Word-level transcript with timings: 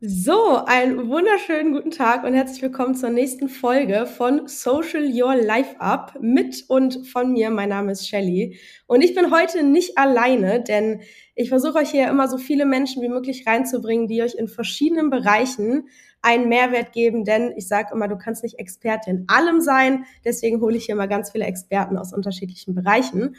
So, 0.00 0.56
einen 0.66 1.08
wunderschönen 1.08 1.72
guten 1.72 1.92
Tag 1.92 2.24
und 2.24 2.34
herzlich 2.34 2.60
willkommen 2.60 2.96
zur 2.96 3.10
nächsten 3.10 3.48
Folge 3.48 4.06
von 4.06 4.48
Social 4.48 5.04
Your 5.04 5.36
Life 5.36 5.80
Up 5.80 6.18
mit 6.20 6.64
und 6.68 7.06
von 7.06 7.32
mir. 7.32 7.48
Mein 7.50 7.68
Name 7.68 7.92
ist 7.92 8.08
Shelly 8.08 8.58
und 8.86 9.02
ich 9.02 9.14
bin 9.14 9.30
heute 9.30 9.62
nicht 9.62 9.96
alleine, 9.96 10.62
denn 10.62 11.00
ich 11.36 11.48
versuche 11.48 11.78
euch 11.78 11.90
hier 11.90 12.08
immer 12.08 12.28
so 12.28 12.38
viele 12.38 12.66
Menschen 12.66 13.02
wie 13.02 13.08
möglich 13.08 13.46
reinzubringen, 13.46 14.08
die 14.08 14.22
euch 14.22 14.34
in 14.34 14.48
verschiedenen 14.48 15.10
Bereichen 15.10 15.88
einen 16.22 16.48
Mehrwert 16.48 16.92
geben, 16.92 17.24
denn 17.24 17.52
ich 17.56 17.68
sage 17.68 17.94
immer, 17.94 18.08
du 18.08 18.18
kannst 18.18 18.42
nicht 18.42 18.58
Experte 18.58 19.10
in 19.10 19.24
allem 19.28 19.60
sein, 19.60 20.06
deswegen 20.24 20.60
hole 20.60 20.76
ich 20.76 20.86
hier 20.86 20.96
mal 20.96 21.08
ganz 21.08 21.30
viele 21.30 21.44
Experten 21.44 21.96
aus 21.98 22.12
unterschiedlichen 22.12 22.74
Bereichen. 22.74 23.36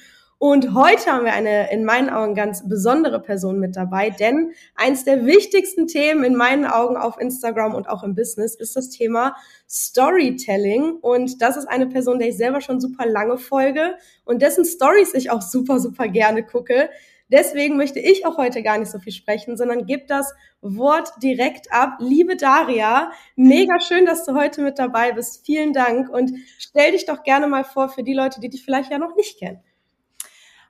Und 0.47 0.75
heute 0.75 1.11
haben 1.11 1.25
wir 1.25 1.33
eine 1.33 1.71
in 1.71 1.85
meinen 1.85 2.07
Augen 2.07 2.35
ganz 2.35 2.69
besondere 2.69 3.19
Person 3.19 3.59
mit 3.59 3.75
dabei, 3.75 4.11
denn 4.11 4.51
eins 4.75 5.03
der 5.03 5.25
wichtigsten 5.25 5.87
Themen 5.87 6.23
in 6.23 6.35
meinen 6.35 6.65
Augen 6.67 6.97
auf 6.97 7.19
Instagram 7.19 7.73
und 7.73 7.89
auch 7.89 8.03
im 8.03 8.13
Business 8.13 8.53
ist 8.53 8.75
das 8.75 8.91
Thema 8.91 9.35
Storytelling. 9.67 10.97
Und 11.01 11.41
das 11.41 11.57
ist 11.57 11.67
eine 11.67 11.87
Person, 11.87 12.19
der 12.19 12.27
ich 12.27 12.37
selber 12.37 12.61
schon 12.61 12.79
super 12.79 13.07
lange 13.07 13.39
folge 13.39 13.95
und 14.23 14.43
dessen 14.43 14.65
Stories 14.65 15.15
ich 15.15 15.31
auch 15.31 15.41
super, 15.41 15.79
super 15.79 16.07
gerne 16.09 16.43
gucke. 16.43 16.91
Deswegen 17.27 17.75
möchte 17.75 17.99
ich 17.99 18.27
auch 18.27 18.37
heute 18.37 18.61
gar 18.61 18.77
nicht 18.77 18.91
so 18.91 18.99
viel 18.99 19.13
sprechen, 19.13 19.57
sondern 19.57 19.87
gebe 19.87 20.05
das 20.07 20.31
Wort 20.61 21.09
direkt 21.23 21.73
ab. 21.73 21.97
Liebe 21.97 22.35
Daria, 22.35 23.09
mega 23.35 23.79
schön, 23.79 24.05
dass 24.05 24.25
du 24.25 24.35
heute 24.35 24.61
mit 24.61 24.77
dabei 24.77 25.13
bist. 25.13 25.43
Vielen 25.43 25.73
Dank 25.73 26.07
und 26.07 26.33
stell 26.59 26.91
dich 26.91 27.07
doch 27.07 27.23
gerne 27.23 27.47
mal 27.47 27.63
vor 27.63 27.89
für 27.89 28.03
die 28.03 28.13
Leute, 28.13 28.39
die 28.39 28.49
dich 28.49 28.63
vielleicht 28.63 28.91
ja 28.91 28.99
noch 28.99 29.15
nicht 29.15 29.39
kennen. 29.39 29.63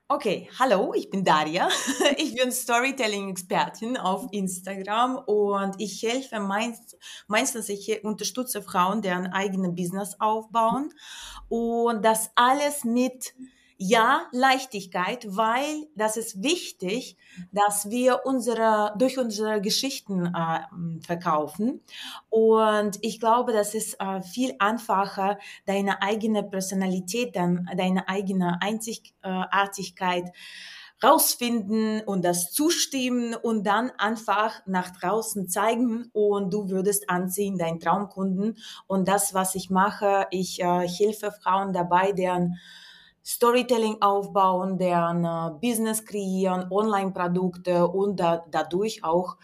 Okay, 0.08 0.48
hallo, 0.60 0.94
ich 0.94 1.10
bin 1.10 1.24
Daria. 1.24 1.68
Ich 2.18 2.36
bin 2.36 2.52
Storytelling-Expertin 2.52 3.98
auf 3.98 4.28
Instagram 4.32 5.18
und 5.18 5.82
ich 5.82 6.04
helfe 6.04 6.40
meist, 6.40 6.96
meistens, 7.28 7.70
ich 7.70 8.04
unterstütze 8.04 8.62
Frauen, 8.62 9.02
deren 9.02 9.34
eigene 9.34 9.70
Business 9.72 10.16
aufbauen 10.20 10.94
und 11.50 12.06
das 12.06 12.30
alles 12.36 12.84
mit 12.84 13.34
ja, 13.78 14.28
Leichtigkeit, 14.32 15.26
weil 15.28 15.88
das 15.96 16.16
ist 16.16 16.42
wichtig, 16.42 17.18
dass 17.52 17.90
wir 17.90 18.22
unsere, 18.26 18.94
durch 18.98 19.18
unsere 19.18 19.60
Geschichten 19.60 20.28
äh, 20.28 21.02
verkaufen. 21.06 21.82
Und 22.30 22.98
ich 23.02 23.20
glaube, 23.20 23.52
das 23.52 23.74
ist 23.74 24.00
äh, 24.00 24.22
viel 24.22 24.56
einfacher, 24.60 25.38
deine 25.66 26.02
eigene 26.02 26.44
Personalität, 26.44 27.36
dann, 27.36 27.70
deine 27.76 28.08
eigene 28.08 28.62
Einzigartigkeit 28.62 30.32
rausfinden 31.04 32.02
und 32.02 32.24
das 32.24 32.52
zustimmen 32.52 33.36
und 33.36 33.68
dann 33.68 33.92
einfach 33.98 34.62
nach 34.66 34.92
draußen 34.92 35.50
zeigen 35.50 36.10
und 36.14 36.54
du 36.54 36.70
würdest 36.70 37.10
anziehen, 37.10 37.58
deinen 37.58 37.82
Traumkunden. 37.82 38.58
Und 38.88 39.08
das, 39.08 39.34
was 39.34 39.56
ich 39.56 39.70
mache, 39.70 40.28
ich 40.32 40.62
äh, 40.62 40.88
helfe 40.88 41.32
Frauen 41.32 41.74
dabei, 41.74 42.14
deren 42.14 42.58
Storytelling 43.26 44.02
aufbauen, 44.02 44.78
deren 44.78 45.26
äh, 45.26 45.52
Business 45.60 46.06
kreieren, 46.06 46.68
Online-Produkte 46.72 47.88
und 47.88 48.20
da, 48.20 48.46
dadurch 48.52 49.04
auch 49.04 49.38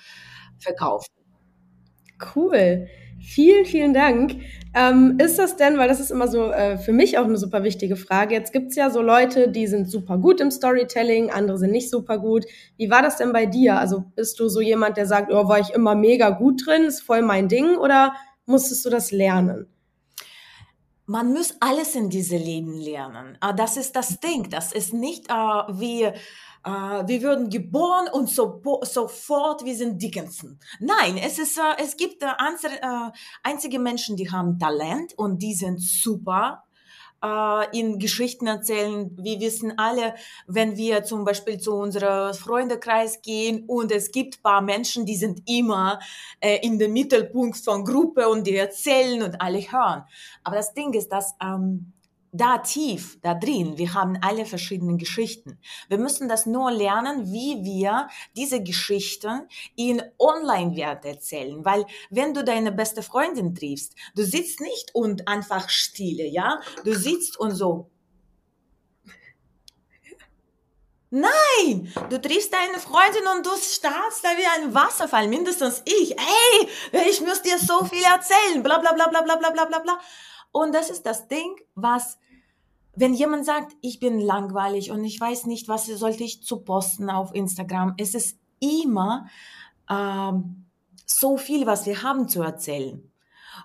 verkaufen. 0.60 1.12
Cool. 2.36 2.88
Vielen, 3.20 3.66
vielen 3.66 3.94
Dank. 3.94 4.36
Ähm, 4.73 5.18
ist 5.20 5.38
das 5.38 5.56
denn, 5.56 5.78
weil 5.78 5.88
das 5.88 6.00
ist 6.00 6.12
immer 6.12 6.28
so 6.28 6.52
äh, 6.52 6.78
für 6.78 6.92
mich 6.92 7.18
auch 7.18 7.26
eine 7.26 7.38
super 7.38 7.64
wichtige 7.64 7.96
Frage. 7.96 8.34
Jetzt 8.34 8.52
gibt's 8.52 8.76
ja 8.76 8.90
so 8.90 9.02
Leute, 9.02 9.50
die 9.50 9.68
sind 9.68 9.90
super 9.90 10.18
gut 10.18 10.42
im 10.42 10.50
Storytelling, 10.50 11.30
andere 11.30 11.58
sind 11.58 11.72
nicht 11.72 11.90
super 11.90 12.18
gut. 12.18 12.45
Wie 12.78 12.90
war 12.90 13.02
das 13.02 13.18
denn 13.18 13.32
bei 13.32 13.45
dir? 13.45 13.78
Also 13.78 14.06
bist 14.16 14.40
du 14.40 14.50
so 14.50 14.62
jemand, 14.62 14.98
der 14.98 15.06
sagt, 15.06 15.32
oh, 15.32 15.48
war 15.48 15.60
ich 15.60 15.72
immer 15.72 15.94
mega 15.94 16.32
gut 16.32 16.66
drin, 16.66 16.84
ist 16.84 17.02
voll 17.02 17.22
mein 17.22 17.48
Ding, 17.48 17.78
oder 17.78 18.14
musstest 18.45 18.86
du 18.86 18.90
das 18.90 19.12
lernen? 19.12 19.68
Man 21.12 21.34
muss 21.34 21.54
alles 21.59 21.95
in 21.95 22.09
diesem 22.09 22.40
Leben 22.40 22.73
lernen. 22.80 23.38
Ah, 23.42 23.52
das 23.52 23.76
ist 23.76 23.95
das 23.98 24.20
Ding. 24.22 24.49
Das 24.49 24.72
ist 24.72 24.94
nicht 24.94 25.30
äh, 25.30 25.33
wie 25.33 26.04
äh, 26.04 26.14
wir 26.64 27.22
würden 27.22 27.49
geboren 27.49 28.08
und 28.14 28.30
so, 28.30 28.61
sofort 28.83 29.66
wir 29.66 29.76
sind 29.76 30.02
Dickinson. 30.02 30.58
Nein, 30.80 31.17
es 31.17 31.38
ist 31.38 31.58
äh, 31.58 31.83
es 31.83 31.98
gibt 31.98 32.23
äh, 32.23 32.27
einzige 33.44 33.80
Menschen, 33.80 34.16
die 34.16 34.32
haben 34.32 34.58
Talent 34.58 35.14
und 35.17 35.39
die 35.39 35.54
sind 35.54 35.82
super 35.82 36.64
äh, 37.23 37.77
in 37.77 37.99
Geschichten 37.99 38.48
erzählen. 38.48 39.11
Wir 39.17 39.39
wissen 39.39 39.77
alle, 39.77 40.15
wenn 40.48 40.77
wir 40.77 41.04
zum 41.04 41.23
Beispiel 41.26 41.59
zu 41.59 41.73
unserem 41.73 42.33
Freundekreis 42.33 43.21
gehen 43.21 43.65
und 43.67 43.92
es 43.92 44.11
gibt 44.11 44.42
paar 44.42 44.61
Menschen, 44.61 45.05
die 45.05 45.15
sind 45.15 45.42
immer 45.49 45.99
äh, 46.39 46.60
in 46.65 46.80
dem 46.80 46.93
Mittelpunkt 46.93 47.58
von 47.58 47.86
Gruppe 47.86 48.27
und 48.27 48.48
die 48.48 48.55
erzählen 48.55 49.23
und 49.23 49.42
alle 49.42 49.60
hören. 49.60 50.04
Aber 50.43 50.55
das 50.55 50.73
Ding 50.73 50.93
ist, 50.93 51.10
dass 51.10 51.36
ähm, 51.42 51.93
da 52.31 52.59
tief, 52.59 53.19
da 53.21 53.33
drin, 53.33 53.77
wir 53.77 53.93
haben 53.93 54.17
alle 54.21 54.45
verschiedene 54.45 54.97
Geschichten. 54.97 55.59
Wir 55.89 55.97
müssen 55.97 56.30
das 56.30 56.45
nur 56.45 56.71
lernen, 56.71 57.31
wie 57.31 57.64
wir 57.64 58.08
diese 58.36 58.64
Geschichten 58.64 59.47
in 59.75 60.02
Online-Wert 60.17 61.05
erzählen. 61.05 61.64
Weil 61.65 61.86
wenn 62.09 62.33
du 62.33 62.43
deine 62.43 62.71
beste 62.71 63.03
Freundin 63.03 63.53
triffst, 63.53 63.95
du 64.15 64.23
sitzt 64.23 64.61
nicht 64.61 64.95
und 64.95 65.27
einfach 65.27 65.69
stille, 65.69 66.25
ja? 66.25 66.61
Du 66.86 66.93
sitzt 66.95 67.37
und 67.39 67.52
so. 67.52 67.89
Nein, 71.13 71.93
du 72.09 72.21
triffst 72.21 72.53
deine 72.53 72.80
Freundin 72.80 73.27
und 73.36 73.45
du 73.45 73.49
startst 73.58 74.23
da 74.23 74.30
wie 74.30 74.61
ein 74.61 74.73
Wasserfall, 74.73 75.27
mindestens 75.27 75.81
ich. 75.83 76.15
Hey, 76.17 77.09
ich 77.09 77.19
muss 77.19 77.42
dir 77.42 77.59
so 77.59 77.83
viel 77.83 78.02
erzählen, 78.02 78.63
bla 78.63 78.77
bla 78.77 78.93
bla 78.93 79.09
bla 79.09 79.21
bla 79.21 79.36
bla 79.36 79.65
bla 79.65 79.80
bla. 79.80 79.99
Und 80.52 80.73
das 80.73 80.89
ist 80.89 81.06
das 81.06 81.28
Ding, 81.28 81.56
was, 81.76 82.17
wenn 82.95 83.14
jemand 83.14 83.45
sagt, 83.45 83.76
ich 83.82 84.00
bin 84.00 84.20
langweilig 84.20 84.92
und 84.92 85.04
ich 85.04 85.20
weiß 85.20 85.45
nicht, 85.45 85.67
was 85.67 85.86
sollte 85.86 86.23
ich 86.23 86.44
zu 86.44 86.62
posten 86.62 87.10
auf 87.10 87.34
Instagram, 87.34 87.95
es 87.98 88.16
ist 88.16 88.38
immer 88.60 89.28
ähm, 89.90 90.66
so 91.06 91.38
viel, 91.38 91.66
was 91.66 91.86
wir 91.86 92.04
haben 92.04 92.28
zu 92.28 92.42
erzählen. 92.42 93.08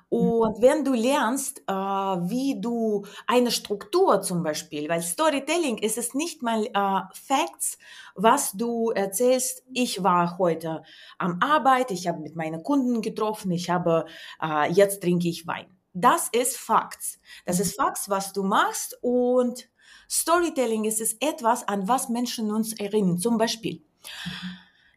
Und 0.08 0.60
wenn 0.60 0.84
du 0.84 0.92
lernst, 0.92 1.62
äh, 1.66 1.72
wie 1.72 2.60
du 2.60 3.06
eine 3.26 3.50
Struktur 3.50 4.20
zum 4.22 4.42
Beispiel, 4.42 4.88
weil 4.88 5.02
Storytelling 5.02 5.78
ist 5.78 5.98
es 5.98 6.14
nicht 6.14 6.42
mal 6.42 6.66
äh, 6.66 7.00
Facts, 7.14 7.78
was 8.14 8.52
du 8.52 8.90
erzählst. 8.90 9.64
Ich 9.72 10.02
war 10.02 10.38
heute 10.38 10.82
am 11.18 11.38
Arbeit, 11.40 11.90
ich 11.90 12.08
habe 12.08 12.20
mit 12.20 12.36
meinen 12.36 12.62
Kunden 12.62 13.00
getroffen, 13.02 13.50
ich 13.50 13.70
habe, 13.70 14.06
äh, 14.42 14.70
jetzt 14.72 15.02
trinke 15.02 15.28
ich 15.28 15.46
Wein 15.46 15.75
das 15.96 16.28
ist 16.28 16.58
Facts. 16.58 17.18
Das 17.46 17.58
ist 17.58 17.76
Facts, 17.76 18.10
was 18.10 18.32
du 18.32 18.42
machst 18.42 18.98
und 19.00 19.68
Storytelling 20.10 20.84
ist 20.84 21.00
es 21.00 21.14
etwas, 21.20 21.66
an 21.66 21.88
was 21.88 22.08
Menschen 22.08 22.52
uns 22.52 22.74
erinnern. 22.74 23.18
Zum 23.18 23.38
Beispiel, 23.38 23.82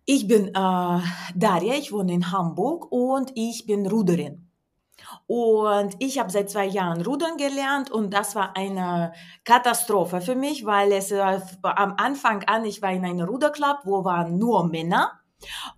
ich 0.06 0.28
bin 0.28 0.50
äh, 0.50 0.52
Daria, 1.36 1.74
ich 1.76 1.92
wohne 1.92 2.14
in 2.14 2.32
Hamburg 2.32 2.92
und 2.92 3.32
ich 3.36 3.66
bin 3.66 3.88
Ruderin. 3.88 4.46
Und 5.26 5.96
ich 6.00 6.20
habe 6.20 6.30
seit 6.30 6.50
zwei 6.50 6.66
Jahren 6.66 7.02
Rudern 7.02 7.38
gelernt 7.38 7.90
und 7.90 8.14
das 8.14 8.36
war 8.36 8.58
eine 8.58 9.14
Katastrophe 9.46 10.20
für 10.20 10.36
mich, 10.36 10.66
weil 10.66 10.92
es 10.92 11.12
äh, 11.12 11.40
am 11.62 11.94
Anfang 11.98 12.44
an, 12.44 12.66
ich 12.66 12.82
war 12.82 12.92
in 12.92 13.06
einem 13.06 13.28
Ruderclub, 13.28 13.80
wo 13.86 14.04
waren 14.04 14.38
nur 14.38 14.68
Männer 14.68 15.20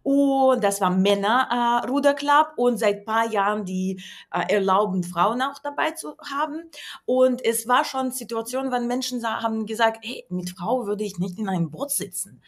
und 0.03 0.63
das 0.63 0.81
war 0.81 0.89
Männer 0.89 1.83
äh, 1.85 2.51
und 2.57 2.77
seit 2.77 3.05
paar 3.05 3.29
Jahren 3.31 3.65
die 3.65 4.01
äh, 4.31 4.53
erlauben 4.53 5.03
Frauen 5.03 5.41
auch 5.41 5.59
dabei 5.59 5.91
zu 5.91 6.15
haben. 6.17 6.69
Und 7.05 7.43
es 7.45 7.67
war 7.67 7.85
schon 7.85 8.11
Situation, 8.11 8.71
wenn 8.71 8.87
Menschen 8.87 9.23
haben 9.23 9.65
gesagt, 9.65 9.99
hey, 10.03 10.25
mit 10.29 10.51
Frau 10.51 10.87
würde 10.87 11.03
ich 11.03 11.19
nicht 11.19 11.37
in 11.37 11.49
einem 11.49 11.69
Boot 11.69 11.91
sitzen. 11.91 12.41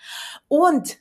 Und 0.48 0.98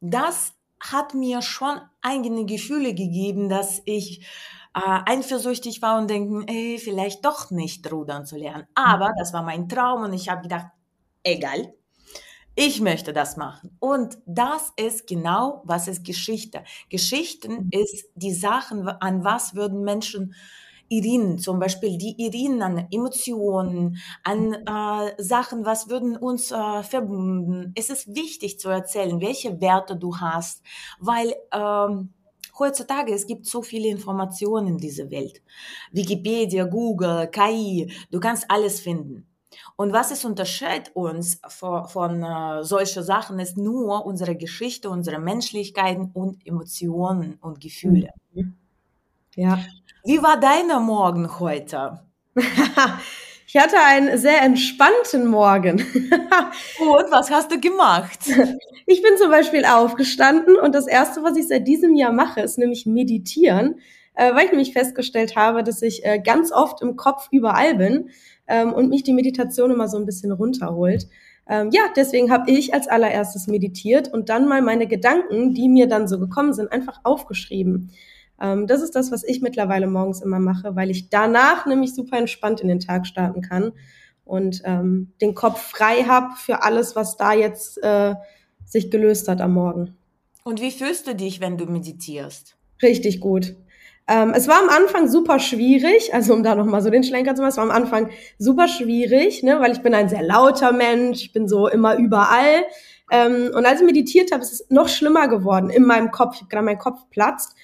das 0.00 0.54
hat 0.80 1.14
mir 1.14 1.42
schon 1.42 1.80
eigene 2.02 2.44
Gefühle 2.44 2.94
gegeben, 2.94 3.48
dass 3.48 3.82
ich 3.84 4.26
äh, 4.74 4.80
eifersüchtig 5.06 5.82
war 5.82 5.98
und 5.98 6.08
denken, 6.08 6.46
ey, 6.48 6.78
vielleicht 6.78 7.24
doch 7.24 7.50
nicht 7.50 7.90
rudern 7.90 8.26
zu 8.26 8.36
lernen. 8.36 8.66
Aber 8.74 9.12
das 9.18 9.32
war 9.32 9.42
mein 9.42 9.68
Traum 9.68 10.02
und 10.02 10.12
ich 10.12 10.28
habe 10.28 10.42
gedacht, 10.42 10.66
egal, 11.22 11.74
ich 12.56 12.80
möchte 12.80 13.12
das 13.12 13.36
machen. 13.36 13.76
Und 13.78 14.18
das 14.26 14.72
ist 14.76 15.06
genau, 15.06 15.62
was 15.64 15.88
ist 15.88 16.04
Geschichte. 16.04 16.64
Geschichten 16.88 17.68
ist 17.70 18.06
die 18.14 18.32
Sachen, 18.32 18.88
an 18.88 19.24
was 19.24 19.54
würden 19.54 19.82
Menschen 19.82 20.34
erinnern, 20.90 21.38
zum 21.38 21.58
Beispiel 21.58 21.98
die 21.98 22.16
erinnern 22.18 22.78
an 22.78 22.88
Emotionen, 22.90 23.98
an 24.22 24.54
äh, 24.54 25.22
Sachen, 25.22 25.66
was 25.66 25.90
würden 25.90 26.16
uns 26.16 26.50
äh, 26.50 26.82
verbunden. 26.82 27.72
Es 27.74 27.90
ist 27.90 28.14
wichtig 28.14 28.58
zu 28.58 28.70
erzählen, 28.70 29.20
welche 29.20 29.60
Werte 29.60 29.96
du 29.96 30.16
hast, 30.16 30.62
weil 30.98 31.34
ähm, 31.52 32.14
heutzutage 32.58 33.12
es 33.12 33.26
gibt 33.26 33.46
so 33.46 33.62
viele 33.62 33.88
Informationen 33.88 34.68
in 34.68 34.78
dieser 34.78 35.10
Welt. 35.10 35.42
Wikipedia, 35.92 36.64
Google, 36.64 37.28
KI, 37.28 37.92
du 38.10 38.20
kannst 38.20 38.50
alles 38.50 38.80
finden. 38.80 39.26
Und 39.74 39.92
was 39.92 40.10
es 40.10 40.24
unterscheidet 40.24 40.94
uns 40.94 41.40
von, 41.48 41.88
von 41.88 42.22
äh, 42.22 42.62
solchen 42.64 43.02
Sachen, 43.02 43.38
ist 43.38 43.56
nur 43.56 44.06
unsere 44.06 44.36
Geschichte, 44.36 44.88
unsere 44.88 45.18
Menschlichkeiten 45.18 46.10
und 46.14 46.46
Emotionen 46.46 47.38
und 47.40 47.60
Gefühle. 47.60 48.10
Mhm. 48.32 48.54
Ja. 49.34 49.58
Wie 50.04 50.22
war 50.22 50.40
deiner 50.40 50.80
Morgen 50.80 51.40
heute? 51.40 52.00
ich 53.46 53.56
hatte 53.56 53.76
einen 53.84 54.16
sehr 54.18 54.40
entspannten 54.42 55.26
Morgen. 55.26 55.80
und 56.80 57.10
was 57.10 57.30
hast 57.30 57.50
du 57.50 57.60
gemacht? 57.60 58.20
Ich 58.86 59.02
bin 59.02 59.16
zum 59.18 59.30
Beispiel 59.30 59.64
aufgestanden 59.64 60.56
und 60.56 60.74
das 60.74 60.86
erste, 60.86 61.22
was 61.22 61.36
ich 61.36 61.48
seit 61.48 61.66
diesem 61.66 61.96
Jahr 61.96 62.12
mache, 62.12 62.40
ist 62.40 62.56
nämlich 62.56 62.86
meditieren, 62.86 63.80
äh, 64.14 64.32
weil 64.32 64.44
ich 64.44 64.52
nämlich 64.52 64.72
festgestellt 64.72 65.36
habe, 65.36 65.64
dass 65.64 65.82
ich 65.82 66.04
äh, 66.04 66.18
ganz 66.18 66.52
oft 66.52 66.80
im 66.82 66.96
Kopf 66.96 67.28
überall 67.30 67.74
bin 67.74 68.10
ähm, 68.48 68.72
und 68.72 68.88
mich 68.88 69.02
die 69.02 69.12
Meditation 69.12 69.70
immer 69.70 69.88
so 69.88 69.96
ein 69.98 70.06
bisschen 70.06 70.32
runterholt. 70.32 71.08
Ähm, 71.48 71.70
ja, 71.72 71.82
deswegen 71.94 72.30
habe 72.30 72.50
ich 72.50 72.74
als 72.74 72.88
allererstes 72.88 73.46
meditiert 73.46 74.12
und 74.12 74.28
dann 74.28 74.48
mal 74.48 74.62
meine 74.62 74.86
Gedanken, 74.86 75.54
die 75.54 75.68
mir 75.68 75.86
dann 75.86 76.08
so 76.08 76.18
gekommen 76.18 76.52
sind, 76.52 76.72
einfach 76.72 77.00
aufgeschrieben. 77.04 77.90
Ähm, 78.40 78.66
das 78.66 78.82
ist 78.82 78.96
das, 78.96 79.12
was 79.12 79.22
ich 79.22 79.40
mittlerweile 79.40 79.86
morgens 79.86 80.20
immer 80.20 80.40
mache, 80.40 80.74
weil 80.74 80.90
ich 80.90 81.08
danach 81.08 81.66
nämlich 81.66 81.94
super 81.94 82.18
entspannt 82.18 82.60
in 82.60 82.68
den 82.68 82.80
Tag 82.80 83.06
starten 83.06 83.42
kann 83.42 83.72
und 84.24 84.62
ähm, 84.64 85.12
den 85.20 85.34
Kopf 85.34 85.60
frei 85.60 86.02
habe 86.02 86.34
für 86.36 86.62
alles, 86.62 86.96
was 86.96 87.16
da 87.16 87.32
jetzt 87.32 87.82
äh, 87.82 88.14
sich 88.64 88.90
gelöst 88.90 89.28
hat 89.28 89.40
am 89.40 89.54
Morgen. 89.54 89.96
Und 90.44 90.60
wie 90.60 90.70
fühlst 90.70 91.06
du 91.06 91.14
dich, 91.14 91.40
wenn 91.40 91.56
du 91.56 91.66
meditierst? 91.66 92.56
Richtig 92.82 93.20
gut. 93.20 93.56
Ähm, 94.08 94.32
es 94.34 94.46
war 94.46 94.60
am 94.60 94.68
Anfang 94.68 95.08
super 95.08 95.40
schwierig, 95.40 96.14
also 96.14 96.32
um 96.32 96.44
da 96.44 96.54
nochmal 96.54 96.80
so 96.80 96.90
den 96.90 97.02
Schlenker 97.02 97.34
zu 97.34 97.42
machen, 97.42 97.50
es 97.50 97.56
war 97.56 97.64
am 97.64 97.70
Anfang 97.70 98.10
super 98.38 98.68
schwierig, 98.68 99.42
ne, 99.42 99.58
weil 99.60 99.72
ich 99.72 99.82
bin 99.82 99.94
ein 99.94 100.08
sehr 100.08 100.22
lauter 100.22 100.72
Mensch, 100.72 101.22
ich 101.22 101.32
bin 101.32 101.48
so 101.48 101.66
immer 101.66 101.96
überall. 101.96 102.64
Ähm, 103.10 103.50
und 103.54 103.66
als 103.66 103.80
ich 103.80 103.86
meditiert 103.86 104.32
habe, 104.32 104.42
ist 104.42 104.52
es 104.52 104.66
noch 104.70 104.88
schlimmer 104.88 105.28
geworden 105.28 105.70
in 105.70 105.84
meinem 105.84 106.10
Kopf. 106.10 106.36
Ich 106.36 106.40
habe 106.42 106.50
gerade 106.50 106.64
mein 106.64 106.78
Kopf 106.78 107.00
platzt. 107.10 107.56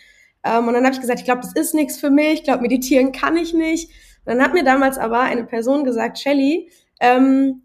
Ähm, 0.44 0.66
und 0.66 0.74
dann 0.74 0.84
habe 0.84 0.94
ich 0.94 1.00
gesagt, 1.00 1.20
ich 1.20 1.24
glaube, 1.24 1.42
das 1.42 1.52
ist 1.54 1.74
nichts 1.74 1.98
für 1.98 2.10
mich. 2.10 2.34
Ich 2.34 2.44
glaube, 2.44 2.62
meditieren 2.62 3.12
kann 3.12 3.36
ich 3.36 3.54
nicht. 3.54 3.90
Und 4.24 4.34
dann 4.34 4.42
hat 4.42 4.52
mir 4.52 4.64
damals 4.64 4.98
aber 4.98 5.20
eine 5.20 5.44
Person 5.44 5.84
gesagt, 5.84 6.18
Shelly, 6.18 6.70
ähm, 7.00 7.62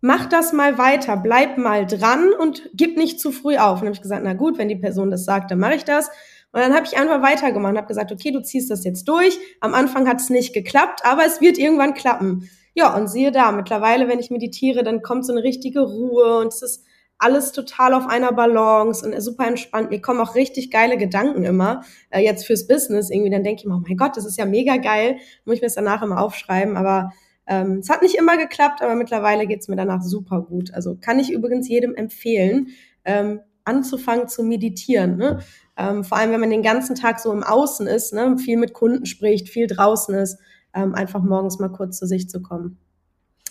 mach 0.00 0.26
das 0.26 0.52
mal 0.52 0.76
weiter, 0.78 1.16
bleib 1.16 1.56
mal 1.56 1.86
dran 1.86 2.30
und 2.38 2.70
gib 2.74 2.96
nicht 2.98 3.20
zu 3.20 3.32
früh 3.32 3.56
auf. 3.56 3.74
Und 3.74 3.80
dann 3.80 3.86
habe 3.88 3.94
ich 3.94 4.02
gesagt, 4.02 4.22
na 4.24 4.34
gut, 4.34 4.58
wenn 4.58 4.68
die 4.68 4.76
Person 4.76 5.10
das 5.10 5.24
sagt, 5.24 5.50
dann 5.50 5.58
mache 5.58 5.76
ich 5.76 5.84
das. 5.84 6.10
Und 6.52 6.60
dann 6.60 6.74
habe 6.74 6.86
ich 6.86 6.98
einfach 6.98 7.22
weitergemacht 7.22 7.72
und 7.72 7.78
habe 7.78 7.88
gesagt, 7.88 8.12
okay, 8.12 8.30
du 8.30 8.42
ziehst 8.42 8.70
das 8.70 8.84
jetzt 8.84 9.08
durch. 9.08 9.38
Am 9.60 9.74
Anfang 9.74 10.06
hat 10.06 10.20
es 10.20 10.30
nicht 10.30 10.52
geklappt, 10.52 11.00
aber 11.04 11.24
es 11.24 11.40
wird 11.40 11.58
irgendwann 11.58 11.94
klappen. 11.94 12.48
Ja, 12.74 12.94
und 12.96 13.08
siehe 13.08 13.32
da, 13.32 13.52
mittlerweile, 13.52 14.08
wenn 14.08 14.18
ich 14.18 14.30
meditiere, 14.30 14.82
dann 14.82 15.02
kommt 15.02 15.26
so 15.26 15.32
eine 15.32 15.42
richtige 15.42 15.80
Ruhe 15.80 16.38
und 16.38 16.48
es 16.48 16.62
ist 16.62 16.84
alles 17.18 17.52
total 17.52 17.94
auf 17.94 18.06
einer 18.06 18.32
Balance 18.32 19.06
und 19.06 19.18
super 19.22 19.46
entspannt. 19.46 19.90
Mir 19.90 20.00
kommen 20.00 20.20
auch 20.20 20.34
richtig 20.34 20.70
geile 20.70 20.98
Gedanken 20.98 21.44
immer, 21.44 21.82
äh, 22.10 22.20
jetzt 22.20 22.46
fürs 22.46 22.66
Business 22.66 23.10
irgendwie. 23.10 23.30
Dann 23.30 23.44
denke 23.44 23.60
ich 23.60 23.66
mir, 23.66 23.76
oh 23.76 23.82
mein 23.86 23.96
Gott, 23.96 24.16
das 24.16 24.26
ist 24.26 24.38
ja 24.38 24.44
mega 24.44 24.76
geil. 24.76 25.18
Muss 25.44 25.54
ich 25.54 25.60
mir 25.60 25.68
das 25.68 25.76
danach 25.76 26.02
immer 26.02 26.20
aufschreiben. 26.20 26.76
Aber 26.76 27.12
ähm, 27.46 27.78
es 27.78 27.88
hat 27.88 28.02
nicht 28.02 28.16
immer 28.16 28.36
geklappt, 28.36 28.82
aber 28.82 28.96
mittlerweile 28.96 29.46
geht's 29.46 29.68
mir 29.68 29.76
danach 29.76 30.02
super 30.02 30.42
gut. 30.42 30.74
Also 30.74 30.96
kann 31.00 31.20
ich 31.20 31.30
übrigens 31.30 31.68
jedem 31.68 31.94
empfehlen, 31.94 32.68
ähm, 33.04 33.40
anzufangen 33.64 34.26
zu 34.26 34.42
meditieren. 34.42 35.16
Ne? 35.16 35.40
Ähm, 35.76 36.04
vor 36.04 36.18
allem, 36.18 36.32
wenn 36.32 36.40
man 36.40 36.50
den 36.50 36.62
ganzen 36.62 36.94
Tag 36.94 37.20
so 37.20 37.32
im 37.32 37.42
Außen 37.42 37.86
ist, 37.86 38.12
ne? 38.12 38.36
viel 38.38 38.58
mit 38.58 38.74
Kunden 38.74 39.06
spricht, 39.06 39.48
viel 39.48 39.66
draußen 39.66 40.14
ist, 40.14 40.38
ähm, 40.74 40.94
einfach 40.94 41.22
morgens 41.22 41.58
mal 41.58 41.70
kurz 41.70 41.98
zu 41.98 42.06
sich 42.06 42.28
zu 42.28 42.42
kommen. 42.42 42.78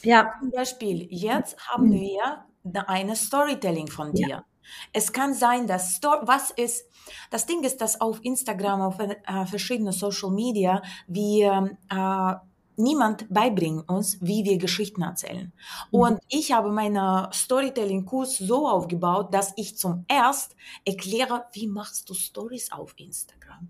Ja. 0.03 0.33
Zum 0.39 0.51
Beispiel, 0.51 1.07
jetzt 1.09 1.57
haben 1.67 1.89
mhm. 1.89 2.01
wir 2.01 2.87
eine 2.87 3.15
Storytelling 3.15 3.87
von 3.87 4.13
dir. 4.13 4.27
Ja. 4.27 4.45
Es 4.93 5.11
kann 5.11 5.33
sein, 5.33 5.67
dass 5.67 5.95
Sto 5.95 6.09
was 6.21 6.51
ist, 6.51 6.85
das 7.29 7.45
Ding 7.45 7.63
ist, 7.63 7.81
dass 7.81 7.99
auf 7.99 8.19
Instagram, 8.23 8.81
auf 8.81 8.99
äh, 8.99 9.45
verschiedene 9.45 9.91
Social 9.91 10.31
Media, 10.31 10.81
wir 11.07 11.77
äh, 11.89 12.33
niemand 12.81 13.27
beibringt 13.29 13.87
uns, 13.89 14.17
wie 14.21 14.43
wir 14.43 14.57
Geschichten 14.57 15.01
erzählen. 15.01 15.53
Mhm. 15.91 15.99
Und 15.99 16.19
ich 16.29 16.51
habe 16.51 16.71
meinen 16.71 17.31
Storytelling-Kurs 17.31 18.37
so 18.37 18.67
aufgebaut, 18.67 19.33
dass 19.33 19.53
ich 19.55 19.77
zum 19.77 20.05
erst 20.07 20.55
erkläre, 20.85 21.45
wie 21.53 21.67
machst 21.67 22.09
du 22.09 22.13
Stories 22.13 22.71
auf 22.71 22.93
Instagram? 22.97 23.69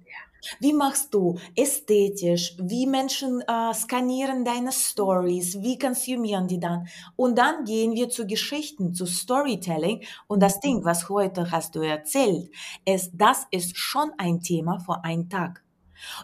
Wie 0.59 0.73
machst 0.73 1.13
du 1.13 1.37
ästhetisch? 1.55 2.55
Wie 2.57 2.87
Menschen 2.87 3.41
äh, 3.41 3.73
skanieren 3.73 4.43
deine 4.43 4.71
Stories? 4.71 5.61
Wie 5.61 5.77
konsumieren 5.77 6.47
die 6.47 6.59
dann? 6.59 6.87
Und 7.15 7.37
dann 7.37 7.63
gehen 7.63 7.93
wir 7.93 8.09
zu 8.09 8.25
Geschichten, 8.25 8.93
zu 8.93 9.05
Storytelling. 9.05 10.03
Und 10.27 10.41
das 10.41 10.59
Ding, 10.59 10.83
was 10.83 11.09
heute 11.09 11.51
hast 11.51 11.75
du 11.75 11.81
erzählt, 11.81 12.49
ist, 12.85 13.11
das 13.13 13.45
ist 13.51 13.77
schon 13.77 14.11
ein 14.17 14.39
Thema 14.39 14.79
vor 14.79 15.05
einem 15.05 15.29
Tag. 15.29 15.63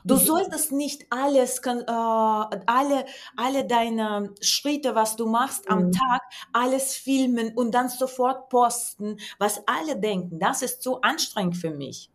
Du 0.03 0.15
solltest 0.15 0.71
nicht 0.71 1.05
alles, 1.09 1.59
äh, 1.59 1.71
alle, 1.87 3.05
alle 3.35 3.65
deine 3.65 4.33
Schritte, 4.41 4.95
was 4.95 5.15
du 5.15 5.27
machst 5.27 5.69
am 5.69 5.87
mhm. 5.87 5.91
Tag, 5.91 6.21
alles 6.53 6.95
filmen 6.95 7.53
und 7.55 7.71
dann 7.73 7.89
sofort 7.89 8.49
posten, 8.49 9.17
was 9.39 9.61
alle 9.67 9.99
denken. 9.99 10.39
Das 10.39 10.61
ist 10.61 10.81
zu 10.81 11.01
anstrengend 11.01 11.57
für 11.57 11.71
mich. 11.71 12.11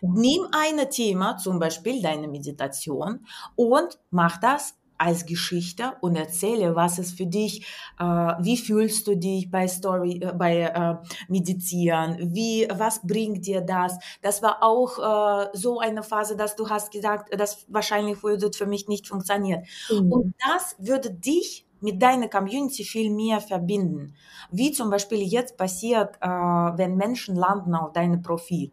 Nimm 0.00 0.48
ein 0.52 0.88
Thema, 0.90 1.36
zum 1.36 1.58
Beispiel 1.58 2.00
deine 2.00 2.28
Meditation, 2.28 3.26
und 3.56 3.98
mach 4.10 4.38
das 4.38 4.76
als 5.04 5.26
Geschichte 5.26 5.92
und 6.00 6.16
erzähle, 6.16 6.74
was 6.74 6.98
es 6.98 7.12
für 7.12 7.26
dich, 7.26 7.66
äh, 8.00 8.04
wie 8.04 8.56
fühlst 8.56 9.06
du 9.06 9.16
dich 9.16 9.50
bei 9.50 9.68
Story, 9.68 10.20
äh, 10.22 10.32
bei 10.32 10.60
äh, 10.60 10.96
Meditieren, 11.28 12.34
wie, 12.34 12.66
was 12.74 13.06
bringt 13.06 13.46
dir 13.46 13.60
das? 13.60 13.98
Das 14.22 14.42
war 14.42 14.62
auch 14.62 14.98
äh, 14.98 15.48
so 15.52 15.78
eine 15.78 16.02
Phase, 16.02 16.36
dass 16.36 16.56
du 16.56 16.70
hast 16.70 16.90
gesagt, 16.90 17.38
das 17.38 17.66
wahrscheinlich 17.68 18.22
würde 18.22 18.50
für 18.52 18.66
mich 18.66 18.88
nicht 18.88 19.06
funktionieren. 19.06 19.64
Mhm. 19.90 20.10
Und 20.10 20.34
das 20.48 20.76
würde 20.78 21.10
dich 21.10 21.66
mit 21.80 22.00
deiner 22.00 22.28
Community 22.28 22.82
viel 22.84 23.10
mehr 23.10 23.42
verbinden. 23.42 24.14
Wie 24.50 24.72
zum 24.72 24.88
Beispiel 24.88 25.22
jetzt 25.22 25.58
passiert, 25.58 26.16
äh, 26.22 26.28
wenn 26.28 26.96
Menschen 26.96 27.36
landen 27.36 27.74
auf 27.74 27.92
deinem 27.92 28.22
Profil. 28.22 28.72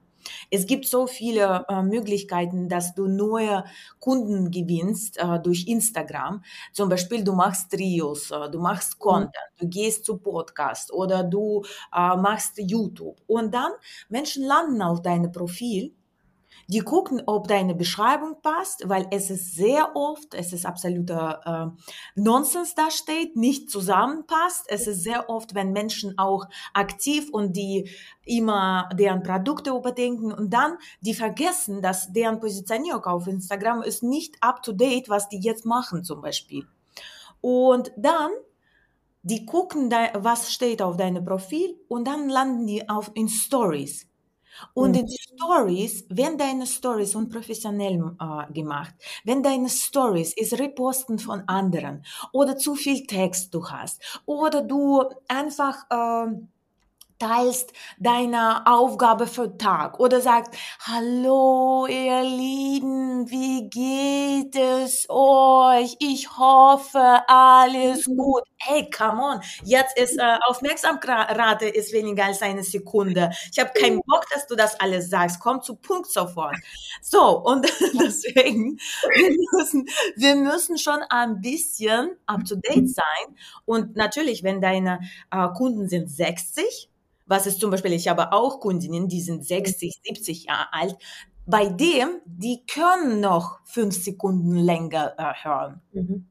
Es 0.50 0.65
gibt 0.65 0.85
so 0.85 1.07
viele 1.07 1.65
äh, 1.68 1.81
Möglichkeiten, 1.81 2.69
dass 2.69 2.94
du 2.95 3.07
neue 3.07 3.63
Kunden 4.00 4.51
gewinnst 4.51 5.18
äh, 5.18 5.39
durch 5.39 5.68
Instagram. 5.68 6.44
Zum 6.73 6.89
Beispiel, 6.89 7.23
du 7.23 7.33
machst 7.33 7.73
Reels, 7.73 8.31
äh, 8.31 8.50
du 8.50 8.59
machst 8.59 8.95
mhm. 8.95 9.00
Content, 9.00 9.35
du 9.59 9.68
gehst 9.68 10.06
zu 10.06 10.18
Podcast 10.18 10.91
oder 10.94 11.23
du 11.23 11.63
äh, 11.94 12.15
machst 12.15 12.57
YouTube. 12.57 13.21
Und 13.27 13.53
dann 13.53 13.71
Menschen 14.09 14.45
landen 14.45 14.81
auf 14.81 15.01
deinem 15.01 15.31
Profil 15.31 15.94
die 16.71 16.79
gucken, 16.79 17.21
ob 17.25 17.50
deine 17.50 17.75
Beschreibung 17.75 18.38
passt, 18.41 18.88
weil 18.88 19.05
es 19.12 19.29
ist 19.29 19.55
sehr 19.55 19.93
oft, 19.93 20.34
es 20.34 20.53
ist 20.53 20.65
absoluter 20.65 21.75
äh, 21.75 22.22
Nonsens 22.22 22.75
da 22.75 22.89
steht, 22.89 23.36
nicht 23.36 23.69
zusammenpasst. 23.69 24.67
Es 24.69 24.88
ist 24.88 25.03
sehr 25.03 25.29
oft, 25.29 25.53
wenn 25.53 25.74
Menschen 25.74 26.17
auch 26.17 26.46
aktiv 26.74 27.29
und 27.29 27.57
die 27.57 27.89
immer 28.24 28.88
deren 28.98 29.22
Produkte 29.22 29.72
überdenken 29.72 30.31
und 30.31 30.53
dann 30.53 30.77
die 31.01 31.13
vergessen, 31.13 31.81
dass 31.81 32.13
deren 32.13 32.39
Positionierung 32.39 33.03
auf 33.03 33.27
Instagram 33.27 33.81
ist 33.81 34.01
nicht 34.01 34.38
up 34.39 34.63
to 34.63 34.72
date, 34.72 35.10
was 35.10 35.27
die 35.27 35.39
jetzt 35.39 35.65
machen 35.65 36.05
zum 36.05 36.22
Beispiel. 36.22 36.65
Und 37.41 37.91
dann 37.98 38.31
die 39.24 39.46
gucken, 39.46 39.91
was 40.13 40.53
steht 40.53 40.81
auf 40.81 40.96
deinem 40.96 41.25
Profil 41.25 41.75
und 41.89 42.07
dann 42.07 42.29
landen 42.29 42.65
die 42.65 42.88
auf 42.88 43.12
in 43.13 43.27
Stories. 43.27 44.07
Und 44.74 44.96
in 44.96 45.08
Stories, 45.08 46.05
wenn 46.10 46.38
deine 46.38 46.65
Stories 46.67 47.15
unprofessionell 47.15 48.15
äh, 48.20 48.53
gemacht, 48.53 48.93
wenn 49.24 49.43
deine 49.43 49.70
Stories 49.70 50.34
ist 50.34 50.60
Reposten 50.60 51.20
von 51.20 51.43
anderen 51.48 52.05
oder 52.34 52.58
zu 52.58 52.75
viel 52.75 53.05
Text 53.08 53.53
du 53.53 53.67
hast 53.67 54.22
oder 54.25 54.62
du 54.62 55.03
einfach 55.27 55.86
äh, 55.89 56.31
teilst 57.22 57.72
deine 58.00 58.66
Aufgabe 58.66 59.28
für 59.28 59.58
Tag 59.58 60.00
oder 60.00 60.22
sagst, 60.22 60.51
hallo 60.80 61.86
ihr 61.88 62.24
Lieben, 62.24 63.30
wie 63.30 63.70
geht 63.70 64.56
es 64.56 65.06
euch? 65.08 65.96
Ich 66.00 66.38
hoffe, 66.38 67.22
alles 67.28 68.06
gut. 68.06 68.44
Hey, 68.58 68.90
come 68.90 69.22
on, 69.22 69.42
jetzt 69.63 69.98
ist 69.98 70.18
äh, 70.18 70.38
Aufmerksamrate 70.48 71.66
ist 71.66 71.94
weniger 71.94 72.25
als 72.25 72.42
eine 72.42 72.63
Sekunde. 72.63 73.32
Ich 73.51 73.60
habe 73.60 73.72
keinen. 73.74 74.01
Bock, 74.08 74.25
dass 74.34 74.48
du 74.48 74.56
das 74.56 74.80
alles 74.80 75.10
sagst. 75.10 75.40
Komm 75.40 75.62
zu 75.62 75.75
Punkt 75.75 76.12
sofort. 76.12 76.56
So, 77.01 77.40
und 77.40 77.66
deswegen, 78.00 78.78
wir 79.16 79.38
müssen, 79.54 79.88
wir 80.16 80.36
müssen 80.36 80.78
schon 80.78 81.01
ein 81.10 81.42
bisschen 81.42 82.18
up 82.25 82.44
to 82.46 82.56
date 82.56 82.90
sein. 82.90 83.36
Und 83.66 83.96
natürlich, 83.96 84.44
wenn 84.44 84.62
deine 84.62 85.00
äh, 85.32 85.48
Kunden 85.56 85.88
sind 85.88 86.10
60, 86.10 86.90
was 87.31 87.47
ist 87.47 87.59
zum 87.59 87.71
Beispiel, 87.71 87.93
ich 87.93 88.07
habe 88.07 88.31
auch 88.33 88.59
Kundinnen, 88.59 89.07
die 89.07 89.21
sind 89.21 89.45
60, 89.45 90.01
70 90.03 90.43
Jahre 90.43 90.71
alt. 90.71 90.95
Bei 91.47 91.69
dem, 91.69 92.21
die 92.25 92.63
können 92.67 93.21
noch 93.21 93.59
fünf 93.65 93.95
Sekunden 93.95 94.55
länger 94.55 95.15
äh, 95.17 95.33
hören. 95.43 95.81
Mhm. 95.93 96.29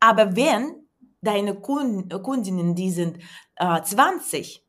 Aber 0.00 0.36
wenn 0.36 0.86
deine 1.22 1.54
Kunden, 1.54 2.08
Kundinnen, 2.22 2.74
die 2.74 2.90
sind 2.90 3.18
äh, 3.56 3.82
20, 3.82 4.66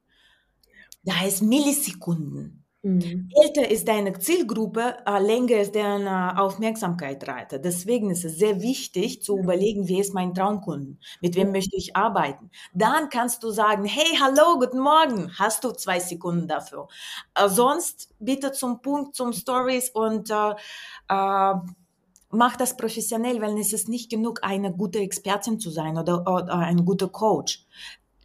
da 1.03 1.25
ist 1.25 1.41
Millisekunden. 1.41 2.62
Mhm. 2.85 3.29
Älter 3.41 3.71
ist 3.71 3.87
deine 3.87 4.11
Zielgruppe, 4.19 4.97
äh, 5.05 5.19
länger 5.19 5.61
ist 5.61 5.73
deine 5.73 6.37
Aufmerksamkeitsrate. 6.37 7.61
Deswegen 7.61 8.11
ist 8.11 8.25
es 8.25 8.37
sehr 8.37 8.61
wichtig 8.61 9.23
zu 9.23 9.37
überlegen, 9.37 9.87
wer 9.87 10.01
ist 10.01 10.13
mein 10.13 10.33
Traumkunden, 10.33 10.99
mit 11.21 11.35
wem 11.35 11.53
möchte 11.53 11.77
ich 11.77 11.95
arbeiten. 11.95 12.51
Dann 12.73 13.07
kannst 13.09 13.41
du 13.43 13.51
sagen, 13.51 13.85
hey, 13.85 14.17
hallo, 14.19 14.59
guten 14.59 14.79
Morgen, 14.79 15.31
hast 15.39 15.63
du 15.63 15.71
zwei 15.71 16.01
Sekunden 16.01 16.49
dafür. 16.49 16.89
Äh, 17.35 17.47
sonst 17.47 18.13
bitte 18.19 18.51
zum 18.51 18.81
Punkt, 18.81 19.15
zum 19.15 19.31
Stories 19.31 19.89
und 19.91 20.29
äh, 20.29 20.51
äh, 21.07 21.53
mach 22.31 22.57
das 22.57 22.75
professionell, 22.75 23.39
weil 23.39 23.57
es 23.59 23.71
ist 23.71 23.87
nicht 23.87 24.11
genug, 24.11 24.41
eine 24.43 24.73
gute 24.73 24.99
Expertin 24.99 25.57
zu 25.57 25.69
sein 25.69 25.97
oder, 25.97 26.27
oder 26.27 26.55
ein 26.57 26.83
guter 26.83 27.07
Coach 27.07 27.65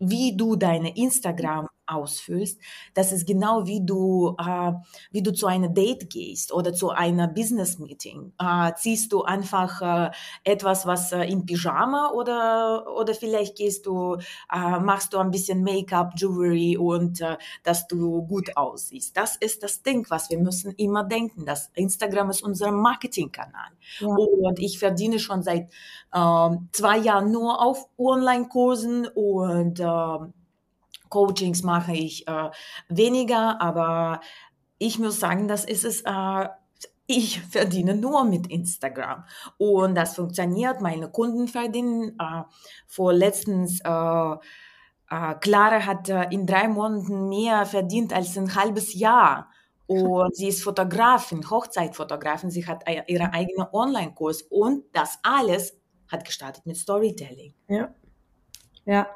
wie 0.00 0.36
du 0.36 0.54
deine 0.54 0.96
Instagram 0.96 1.68
ausfüllst, 1.88 2.60
das 2.94 3.12
ist 3.12 3.26
genau 3.26 3.66
wie 3.66 3.84
du, 3.84 4.36
äh, 4.38 4.72
wie 5.10 5.22
du 5.22 5.32
zu 5.32 5.46
einer 5.46 5.68
Date 5.68 6.10
gehst 6.10 6.52
oder 6.52 6.72
zu 6.72 6.90
einer 6.90 7.28
Business 7.28 7.78
Meeting. 7.78 8.32
Äh, 8.38 8.72
ziehst 8.76 9.12
du 9.12 9.22
einfach 9.22 9.82
äh, 9.82 10.10
etwas, 10.44 10.86
was 10.86 11.12
äh, 11.12 11.24
in 11.24 11.46
Pyjama 11.46 12.12
oder, 12.12 12.86
oder 12.96 13.14
vielleicht 13.14 13.56
gehst 13.56 13.86
du, 13.86 14.16
äh, 14.52 14.78
machst 14.80 15.12
du 15.12 15.18
ein 15.18 15.30
bisschen 15.30 15.62
Make-up, 15.62 16.12
Jewelry 16.16 16.76
und 16.76 17.20
äh, 17.20 17.36
dass 17.62 17.88
du 17.88 18.22
gut 18.22 18.56
aussiehst. 18.56 19.16
Das 19.16 19.36
ist 19.36 19.62
das 19.62 19.82
Ding, 19.82 20.06
was 20.08 20.30
wir 20.30 20.38
müssen 20.38 20.72
immer 20.72 21.04
denken. 21.04 21.44
dass 21.44 21.70
Instagram 21.74 22.30
ist 22.30 22.42
unser 22.42 22.70
Marketingkanal. 22.70 23.70
Ja. 24.00 24.08
Und 24.08 24.58
ich 24.58 24.78
verdiene 24.78 25.18
schon 25.18 25.42
seit 25.42 25.70
ähm, 26.14 26.68
zwei 26.72 26.98
Jahren 26.98 27.30
nur 27.30 27.60
auf 27.60 27.88
Online-Kursen 27.98 29.06
und 29.06 29.80
ähm, 29.80 30.32
Coachings 31.08 31.62
mache 31.62 31.92
ich 31.92 32.26
äh, 32.28 32.50
weniger, 32.88 33.60
aber 33.60 34.20
ich 34.78 34.98
muss 34.98 35.20
sagen, 35.20 35.48
das 35.48 35.64
ist 35.64 35.84
es. 35.84 36.02
Äh, 36.02 36.48
ich 37.06 37.40
verdiene 37.50 37.94
nur 37.94 38.24
mit 38.24 38.46
Instagram 38.48 39.24
und 39.56 39.94
das 39.94 40.14
funktioniert. 40.16 40.80
Meine 40.80 41.10
Kunden 41.10 41.48
verdienen. 41.48 42.18
Äh, 42.18 42.42
vor 42.86 43.12
letztens 43.12 43.80
äh, 43.80 44.36
äh, 45.10 45.34
Clara 45.40 45.86
hat 45.86 46.08
äh, 46.08 46.26
in 46.30 46.46
drei 46.46 46.68
Monaten 46.68 47.28
mehr 47.28 47.66
verdient 47.66 48.12
als 48.12 48.36
ein 48.36 48.54
halbes 48.54 48.94
Jahr. 48.94 49.50
Und 49.86 50.36
sie 50.36 50.48
ist 50.48 50.62
Fotografin, 50.62 51.48
Hochzeitfotografin. 51.48 52.50
Sie 52.50 52.66
hat 52.66 52.86
äh, 52.86 53.02
ihren 53.06 53.32
eigenen 53.32 53.66
Online-Kurs 53.72 54.42
und 54.42 54.84
das 54.92 55.18
alles 55.22 55.78
hat 56.08 56.26
gestartet 56.26 56.66
mit 56.66 56.76
Storytelling. 56.76 57.54
Ja. 57.68 57.94
Ja, 58.84 59.06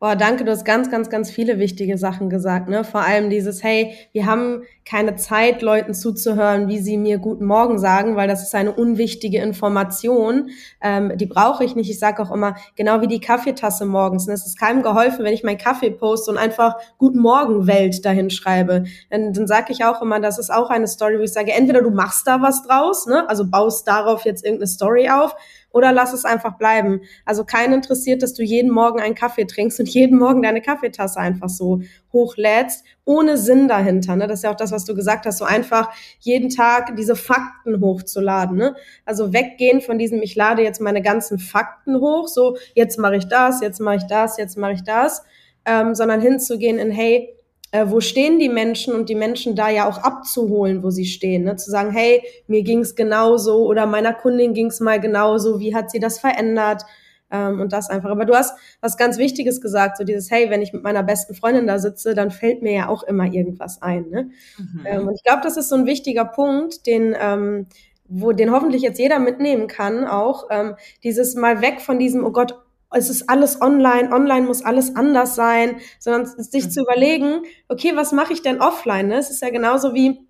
Boah, 0.00 0.14
danke, 0.14 0.44
du 0.44 0.52
hast 0.52 0.64
ganz, 0.64 0.92
ganz, 0.92 1.10
ganz 1.10 1.28
viele 1.28 1.58
wichtige 1.58 1.98
Sachen 1.98 2.30
gesagt, 2.30 2.68
ne? 2.68 2.84
Vor 2.84 3.00
allem 3.00 3.30
dieses, 3.30 3.64
hey, 3.64 3.96
wir 4.12 4.26
haben 4.26 4.62
keine 4.84 5.16
Zeit, 5.16 5.60
Leuten 5.60 5.92
zuzuhören, 5.92 6.68
wie 6.68 6.78
sie 6.78 6.96
mir 6.96 7.18
guten 7.18 7.44
Morgen 7.44 7.80
sagen, 7.80 8.14
weil 8.14 8.28
das 8.28 8.44
ist 8.44 8.54
eine 8.54 8.72
unwichtige 8.72 9.42
Information. 9.42 10.50
Ähm, 10.80 11.12
die 11.16 11.26
brauche 11.26 11.64
ich 11.64 11.74
nicht. 11.74 11.90
Ich 11.90 11.98
sage 11.98 12.22
auch 12.22 12.30
immer, 12.30 12.54
genau 12.76 13.00
wie 13.00 13.08
die 13.08 13.18
Kaffeetasse 13.18 13.86
morgens. 13.86 14.28
Ne? 14.28 14.34
Es 14.34 14.46
ist 14.46 14.56
keinem 14.56 14.84
geholfen, 14.84 15.24
wenn 15.24 15.34
ich 15.34 15.42
meinen 15.42 15.58
Kaffee 15.58 15.90
poste 15.90 16.30
und 16.30 16.38
einfach 16.38 16.76
Guten 16.96 17.18
Morgen 17.18 17.66
Welt 17.66 18.04
dahin 18.04 18.30
schreibe. 18.30 18.84
Dann, 19.10 19.32
dann 19.32 19.48
sage 19.48 19.72
ich 19.72 19.84
auch 19.84 20.00
immer, 20.00 20.20
das 20.20 20.38
ist 20.38 20.50
auch 20.50 20.70
eine 20.70 20.86
Story, 20.86 21.18
wo 21.18 21.24
ich 21.24 21.32
sage, 21.32 21.52
entweder 21.52 21.82
du 21.82 21.90
machst 21.90 22.24
da 22.28 22.40
was 22.40 22.62
draus, 22.62 23.06
ne? 23.06 23.28
also 23.28 23.50
baust 23.50 23.88
darauf 23.88 24.24
jetzt 24.24 24.44
irgendeine 24.44 24.68
Story 24.68 25.10
auf, 25.10 25.34
oder 25.70 25.92
lass 25.92 26.12
es 26.12 26.24
einfach 26.24 26.56
bleiben. 26.56 27.02
Also 27.24 27.44
keinen 27.44 27.74
interessiert, 27.74 28.22
dass 28.22 28.34
du 28.34 28.42
jeden 28.42 28.70
Morgen 28.70 29.00
einen 29.00 29.14
Kaffee 29.14 29.44
trinkst 29.44 29.78
und 29.80 29.87
jeden 29.94 30.18
Morgen 30.18 30.42
deine 30.42 30.60
Kaffeetasse 30.60 31.18
einfach 31.18 31.48
so 31.48 31.80
hochlädst, 32.12 32.84
ohne 33.04 33.36
Sinn 33.36 33.68
dahinter. 33.68 34.16
Ne? 34.16 34.26
Das 34.26 34.40
ist 34.40 34.44
ja 34.44 34.50
auch 34.50 34.56
das, 34.56 34.72
was 34.72 34.84
du 34.84 34.94
gesagt 34.94 35.26
hast, 35.26 35.38
so 35.38 35.44
einfach 35.44 35.90
jeden 36.20 36.50
Tag 36.50 36.96
diese 36.96 37.16
Fakten 37.16 37.80
hochzuladen. 37.80 38.56
Ne? 38.56 38.76
Also 39.04 39.32
weggehen 39.32 39.80
von 39.80 39.98
diesem, 39.98 40.22
ich 40.22 40.34
lade 40.34 40.62
jetzt 40.62 40.80
meine 40.80 41.02
ganzen 41.02 41.38
Fakten 41.38 42.00
hoch, 42.00 42.28
so 42.28 42.56
jetzt 42.74 42.98
mache 42.98 43.16
ich 43.16 43.28
das, 43.28 43.60
jetzt 43.60 43.80
mache 43.80 43.96
ich 43.96 44.06
das, 44.06 44.38
jetzt 44.38 44.56
mache 44.56 44.72
ich 44.72 44.84
das, 44.84 45.22
ähm, 45.64 45.94
sondern 45.94 46.20
hinzugehen 46.20 46.78
in, 46.78 46.90
hey, 46.90 47.34
äh, 47.70 47.86
wo 47.88 48.00
stehen 48.00 48.38
die 48.38 48.48
Menschen 48.48 48.94
und 48.94 49.08
die 49.08 49.14
Menschen 49.14 49.54
da 49.54 49.68
ja 49.68 49.88
auch 49.88 49.98
abzuholen, 49.98 50.82
wo 50.82 50.90
sie 50.90 51.04
stehen. 51.04 51.44
Ne? 51.44 51.56
Zu 51.56 51.70
sagen, 51.70 51.90
hey, 51.90 52.22
mir 52.46 52.62
ging's 52.62 52.94
genauso 52.94 53.66
oder 53.66 53.86
meiner 53.86 54.14
Kundin 54.14 54.54
ging's 54.54 54.80
mal 54.80 55.00
genauso, 55.00 55.60
wie 55.60 55.74
hat 55.74 55.90
sie 55.90 56.00
das 56.00 56.18
verändert? 56.18 56.84
Ähm, 57.30 57.60
und 57.60 57.72
das 57.72 57.90
einfach. 57.90 58.10
Aber 58.10 58.24
du 58.24 58.34
hast 58.34 58.58
was 58.80 58.96
ganz 58.96 59.18
Wichtiges 59.18 59.60
gesagt, 59.60 59.98
so 59.98 60.04
dieses, 60.04 60.30
hey, 60.30 60.50
wenn 60.50 60.62
ich 60.62 60.72
mit 60.72 60.82
meiner 60.82 61.02
besten 61.02 61.34
Freundin 61.34 61.66
da 61.66 61.78
sitze, 61.78 62.14
dann 62.14 62.30
fällt 62.30 62.62
mir 62.62 62.72
ja 62.72 62.88
auch 62.88 63.02
immer 63.02 63.24
irgendwas 63.24 63.82
ein. 63.82 64.08
Ne? 64.08 64.30
Mhm. 64.58 64.86
Ähm, 64.86 65.08
und 65.08 65.14
ich 65.14 65.22
glaube, 65.22 65.42
das 65.42 65.56
ist 65.56 65.68
so 65.68 65.76
ein 65.76 65.86
wichtiger 65.86 66.24
Punkt, 66.24 66.86
den 66.86 67.14
ähm, 67.18 67.66
wo 68.08 68.32
den 68.32 68.50
hoffentlich 68.50 68.82
jetzt 68.82 68.98
jeder 68.98 69.18
mitnehmen 69.18 69.66
kann, 69.66 70.06
auch 70.06 70.46
ähm, 70.50 70.76
dieses 71.04 71.34
mal 71.34 71.60
weg 71.60 71.80
von 71.80 71.98
diesem, 71.98 72.24
oh 72.24 72.32
Gott, 72.32 72.58
es 72.90 73.10
ist 73.10 73.28
alles 73.28 73.60
online, 73.60 74.10
online 74.12 74.46
muss 74.46 74.64
alles 74.64 74.96
anders 74.96 75.34
sein, 75.34 75.76
sondern 75.98 76.26
sich 76.26 76.64
mhm. 76.64 76.70
zu 76.70 76.80
überlegen, 76.82 77.42
okay, 77.68 77.92
was 77.94 78.12
mache 78.12 78.32
ich 78.32 78.40
denn 78.40 78.62
offline? 78.62 79.08
Ne? 79.08 79.16
Es 79.16 79.30
ist 79.30 79.42
ja 79.42 79.50
genauso 79.50 79.92
wie, 79.92 80.26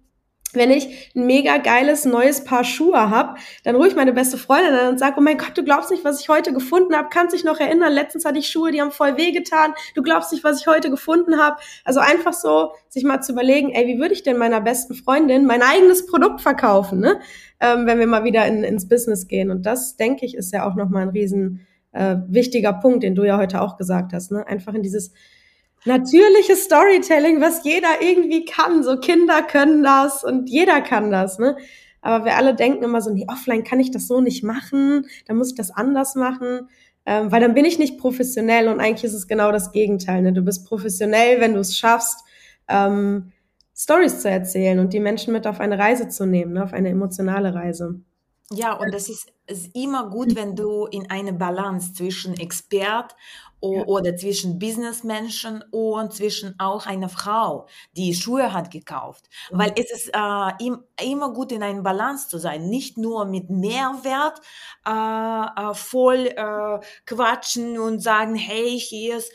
wenn 0.52 0.70
ich 0.70 1.12
ein 1.14 1.26
mega 1.26 1.58
geiles 1.58 2.04
neues 2.04 2.44
Paar 2.44 2.64
Schuhe 2.64 3.10
hab, 3.10 3.38
dann 3.64 3.76
rufe 3.76 3.88
ich 3.88 3.96
meine 3.96 4.12
beste 4.12 4.38
Freundin 4.38 4.74
an 4.74 4.88
und 4.88 4.98
sage, 4.98 5.16
oh 5.18 5.20
mein 5.20 5.38
Gott, 5.38 5.56
du 5.56 5.62
glaubst 5.62 5.90
nicht, 5.90 6.04
was 6.04 6.20
ich 6.20 6.28
heute 6.28 6.52
gefunden 6.52 6.94
habe. 6.96 7.08
Kannst 7.10 7.34
dich 7.34 7.44
noch 7.44 7.60
erinnern, 7.60 7.92
letztens 7.92 8.24
hatte 8.24 8.38
ich 8.38 8.48
Schuhe, 8.48 8.70
die 8.70 8.80
haben 8.80 8.90
voll 8.90 9.16
wehgetan. 9.16 9.74
Du 9.94 10.02
glaubst 10.02 10.32
nicht, 10.32 10.44
was 10.44 10.60
ich 10.60 10.66
heute 10.66 10.90
gefunden 10.90 11.38
habe. 11.38 11.56
Also 11.84 12.00
einfach 12.00 12.32
so, 12.32 12.72
sich 12.88 13.04
mal 13.04 13.20
zu 13.20 13.32
überlegen, 13.32 13.70
ey, 13.70 13.86
wie 13.86 14.00
würde 14.00 14.14
ich 14.14 14.22
denn 14.22 14.38
meiner 14.38 14.60
besten 14.60 14.94
Freundin 14.94 15.46
mein 15.46 15.62
eigenes 15.62 16.06
Produkt 16.06 16.40
verkaufen, 16.40 17.00
ne? 17.00 17.20
Ähm, 17.60 17.86
wenn 17.86 17.98
wir 17.98 18.06
mal 18.06 18.22
wieder 18.22 18.46
in, 18.46 18.62
ins 18.62 18.88
Business 18.88 19.26
gehen. 19.26 19.50
Und 19.50 19.66
das, 19.66 19.96
denke 19.96 20.24
ich, 20.24 20.36
ist 20.36 20.52
ja 20.52 20.68
auch 20.68 20.76
nochmal 20.76 21.02
ein 21.02 21.08
riesen 21.08 21.66
äh, 21.92 22.16
wichtiger 22.28 22.72
Punkt, 22.72 23.02
den 23.02 23.14
du 23.16 23.24
ja 23.24 23.36
heute 23.36 23.60
auch 23.60 23.76
gesagt 23.76 24.12
hast. 24.12 24.30
Ne? 24.30 24.46
Einfach 24.46 24.74
in 24.74 24.82
dieses 24.82 25.12
natürliche 25.84 26.56
Storytelling, 26.56 27.40
was 27.40 27.64
jeder 27.64 28.00
irgendwie 28.00 28.44
kann. 28.44 28.82
So 28.82 28.98
Kinder 28.98 29.42
können 29.42 29.82
das 29.82 30.24
und 30.24 30.48
jeder 30.48 30.80
kann 30.80 31.10
das. 31.10 31.38
Ne? 31.38 31.56
Aber 32.00 32.24
wir 32.24 32.36
alle 32.36 32.54
denken 32.54 32.84
immer 32.84 33.00
so, 33.00 33.10
nee, 33.10 33.26
offline 33.28 33.64
kann 33.64 33.80
ich 33.80 33.90
das 33.90 34.06
so 34.06 34.20
nicht 34.20 34.44
machen, 34.44 35.06
dann 35.26 35.36
muss 35.36 35.50
ich 35.50 35.56
das 35.56 35.70
anders 35.70 36.14
machen, 36.14 36.68
ähm, 37.06 37.32
weil 37.32 37.40
dann 37.40 37.54
bin 37.54 37.64
ich 37.64 37.78
nicht 37.78 37.98
professionell 37.98 38.68
und 38.68 38.80
eigentlich 38.80 39.04
ist 39.04 39.14
es 39.14 39.26
genau 39.26 39.52
das 39.52 39.72
Gegenteil. 39.72 40.22
Ne? 40.22 40.32
Du 40.32 40.42
bist 40.42 40.66
professionell, 40.66 41.40
wenn 41.40 41.54
du 41.54 41.60
es 41.60 41.76
schaffst, 41.76 42.24
ähm, 42.68 43.32
Stories 43.76 44.20
zu 44.20 44.28
erzählen 44.28 44.78
und 44.78 44.92
die 44.92 45.00
Menschen 45.00 45.32
mit 45.32 45.46
auf 45.46 45.60
eine 45.60 45.78
Reise 45.78 46.08
zu 46.08 46.26
nehmen, 46.26 46.54
ne? 46.54 46.64
auf 46.64 46.72
eine 46.72 46.88
emotionale 46.88 47.54
Reise. 47.54 48.00
Ja, 48.50 48.72
und 48.72 48.94
es 48.94 49.10
ist, 49.10 49.30
ist 49.46 49.76
immer 49.76 50.08
gut, 50.08 50.34
wenn 50.34 50.56
du 50.56 50.86
in 50.86 51.10
eine 51.10 51.34
Balance 51.34 51.92
zwischen 51.92 52.34
Expert 52.40 53.14
ja. 53.60 53.84
oder 53.84 54.16
zwischen 54.16 54.58
Businessmenschen 54.58 55.62
und 55.70 56.14
zwischen 56.14 56.58
auch 56.58 56.86
einer 56.86 57.10
Frau, 57.10 57.66
die 57.94 58.14
Schuhe 58.14 58.54
hat 58.54 58.70
gekauft. 58.70 59.28
Mhm. 59.50 59.58
Weil 59.58 59.72
es 59.76 59.90
ist 59.92 60.10
äh, 60.14 60.64
im, 60.64 60.82
immer 60.98 61.34
gut, 61.34 61.52
in 61.52 61.62
einer 61.62 61.82
Balance 61.82 62.28
zu 62.28 62.38
sein. 62.38 62.70
Nicht 62.70 62.96
nur 62.96 63.26
mit 63.26 63.50
Mehrwert 63.50 64.40
äh, 64.86 65.70
äh, 65.70 65.74
voll 65.74 66.28
äh, 66.28 66.80
quatschen 67.04 67.78
und 67.78 68.00
sagen, 68.00 68.34
hey, 68.34 68.80
hier 68.80 69.18
ist 69.18 69.30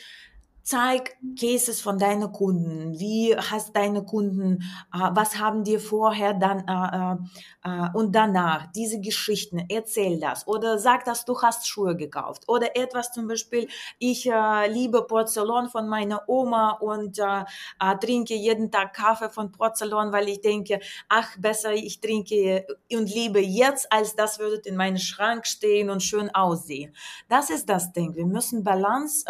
Zeig 0.65 1.17
Cases 1.37 1.81
von 1.81 1.99
deinen 1.99 2.31
Kunden. 2.31 2.97
Wie 2.97 3.35
hast 3.35 3.75
deine 3.75 4.05
Kunden, 4.05 4.63
äh, 4.93 5.09
was 5.11 5.37
haben 5.37 5.65
die 5.65 5.77
vorher 5.77 6.33
dann 6.33 6.59
äh, 6.65 7.69
äh, 7.69 7.89
und 7.93 8.15
danach? 8.15 8.71
Diese 8.71 9.01
Geschichten, 9.01 9.65
erzähl 9.67 10.21
das. 10.21 10.47
Oder 10.47 10.79
sag, 10.79 11.03
dass 11.03 11.25
du 11.25 11.41
hast 11.41 11.67
Schuhe 11.67 11.97
gekauft. 11.97 12.43
Oder 12.47 12.77
etwas 12.77 13.11
zum 13.11 13.27
Beispiel, 13.27 13.67
ich 13.99 14.25
äh, 14.25 14.71
liebe 14.71 15.03
Porzellan 15.03 15.67
von 15.67 15.89
meiner 15.89 16.29
Oma 16.29 16.71
und 16.79 17.19
äh, 17.19 17.43
äh, 17.81 17.97
trinke 17.97 18.33
jeden 18.33 18.71
Tag 18.71 18.93
Kaffee 18.93 19.29
von 19.29 19.51
Porzellan, 19.51 20.13
weil 20.13 20.29
ich 20.29 20.39
denke, 20.39 20.79
ach, 21.09 21.35
besser 21.39 21.73
ich 21.73 21.99
trinke 21.99 22.65
und 22.89 23.13
liebe 23.13 23.41
jetzt, 23.41 23.91
als 23.91 24.15
das 24.15 24.39
würde 24.39 24.61
in 24.69 24.77
meinem 24.77 24.97
Schrank 24.97 25.45
stehen 25.45 25.89
und 25.89 26.01
schön 26.01 26.33
aussehen. 26.33 26.95
Das 27.27 27.49
ist 27.49 27.67
das 27.67 27.91
Ding. 27.91 28.15
Wir 28.15 28.25
müssen 28.25 28.63
Balance 28.63 29.25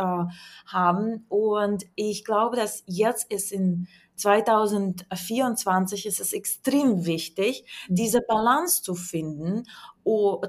haben 0.66 1.24
und 1.34 1.86
ich 1.96 2.24
glaube, 2.26 2.56
dass 2.56 2.84
jetzt 2.86 3.32
ist 3.32 3.52
in 3.52 3.88
2024 4.18 6.06
ist 6.06 6.20
es 6.20 6.32
extrem 6.32 7.08
wichtig, 7.08 7.66
diese 7.88 8.22
Balance 8.22 8.84
zu 8.84 8.94
finden 8.94 9.64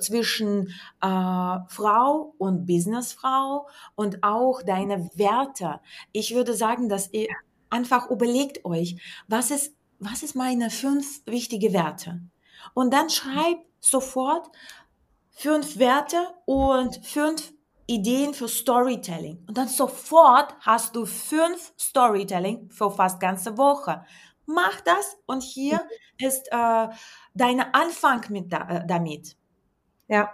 zwischen 0.01 0.69
äh, 1.01 1.59
Frau 1.69 2.35
und 2.37 2.67
Businessfrau 2.67 3.67
und 3.95 4.23
auch 4.23 4.61
deine 4.61 5.09
Werte. 5.15 5.81
Ich 6.13 6.35
würde 6.35 6.53
sagen, 6.53 6.91
dass 6.91 7.11
ihr 7.15 7.29
einfach 7.71 8.11
überlegt 8.11 8.67
euch, 8.67 9.01
was 9.27 9.51
ist, 9.51 9.75
was 10.01 10.23
ist 10.23 10.37
meine 10.37 10.69
fünf 10.69 11.23
wichtige 11.25 11.73
Werte? 11.73 12.21
Und 12.75 12.93
dann 12.93 13.09
schreibt 13.09 13.65
sofort 13.81 14.51
fünf 15.31 15.79
Werte 15.79 16.19
und 16.45 17.01
fünf 17.07 17.54
Ideen 17.87 18.35
für 18.35 18.49
Storytelling. 18.49 19.45
Und 19.47 19.59
dann 19.59 19.69
sofort 19.69 20.55
hast 20.61 20.97
du 20.97 21.07
fünf 21.07 21.73
Storytelling 21.79 22.71
für 22.71 22.91
fast 22.91 23.21
ganze 23.21 23.57
Woche. 23.59 24.05
Mach 24.47 24.81
das 24.83 25.17
und 25.27 25.43
hier 25.43 25.81
ist 26.19 26.49
äh, 26.51 26.89
dein 27.35 27.61
Anfang 27.73 28.23
mit 28.29 28.53
da, 28.53 28.69
äh, 28.69 28.87
damit. 28.87 29.37
Ja. 30.09 30.31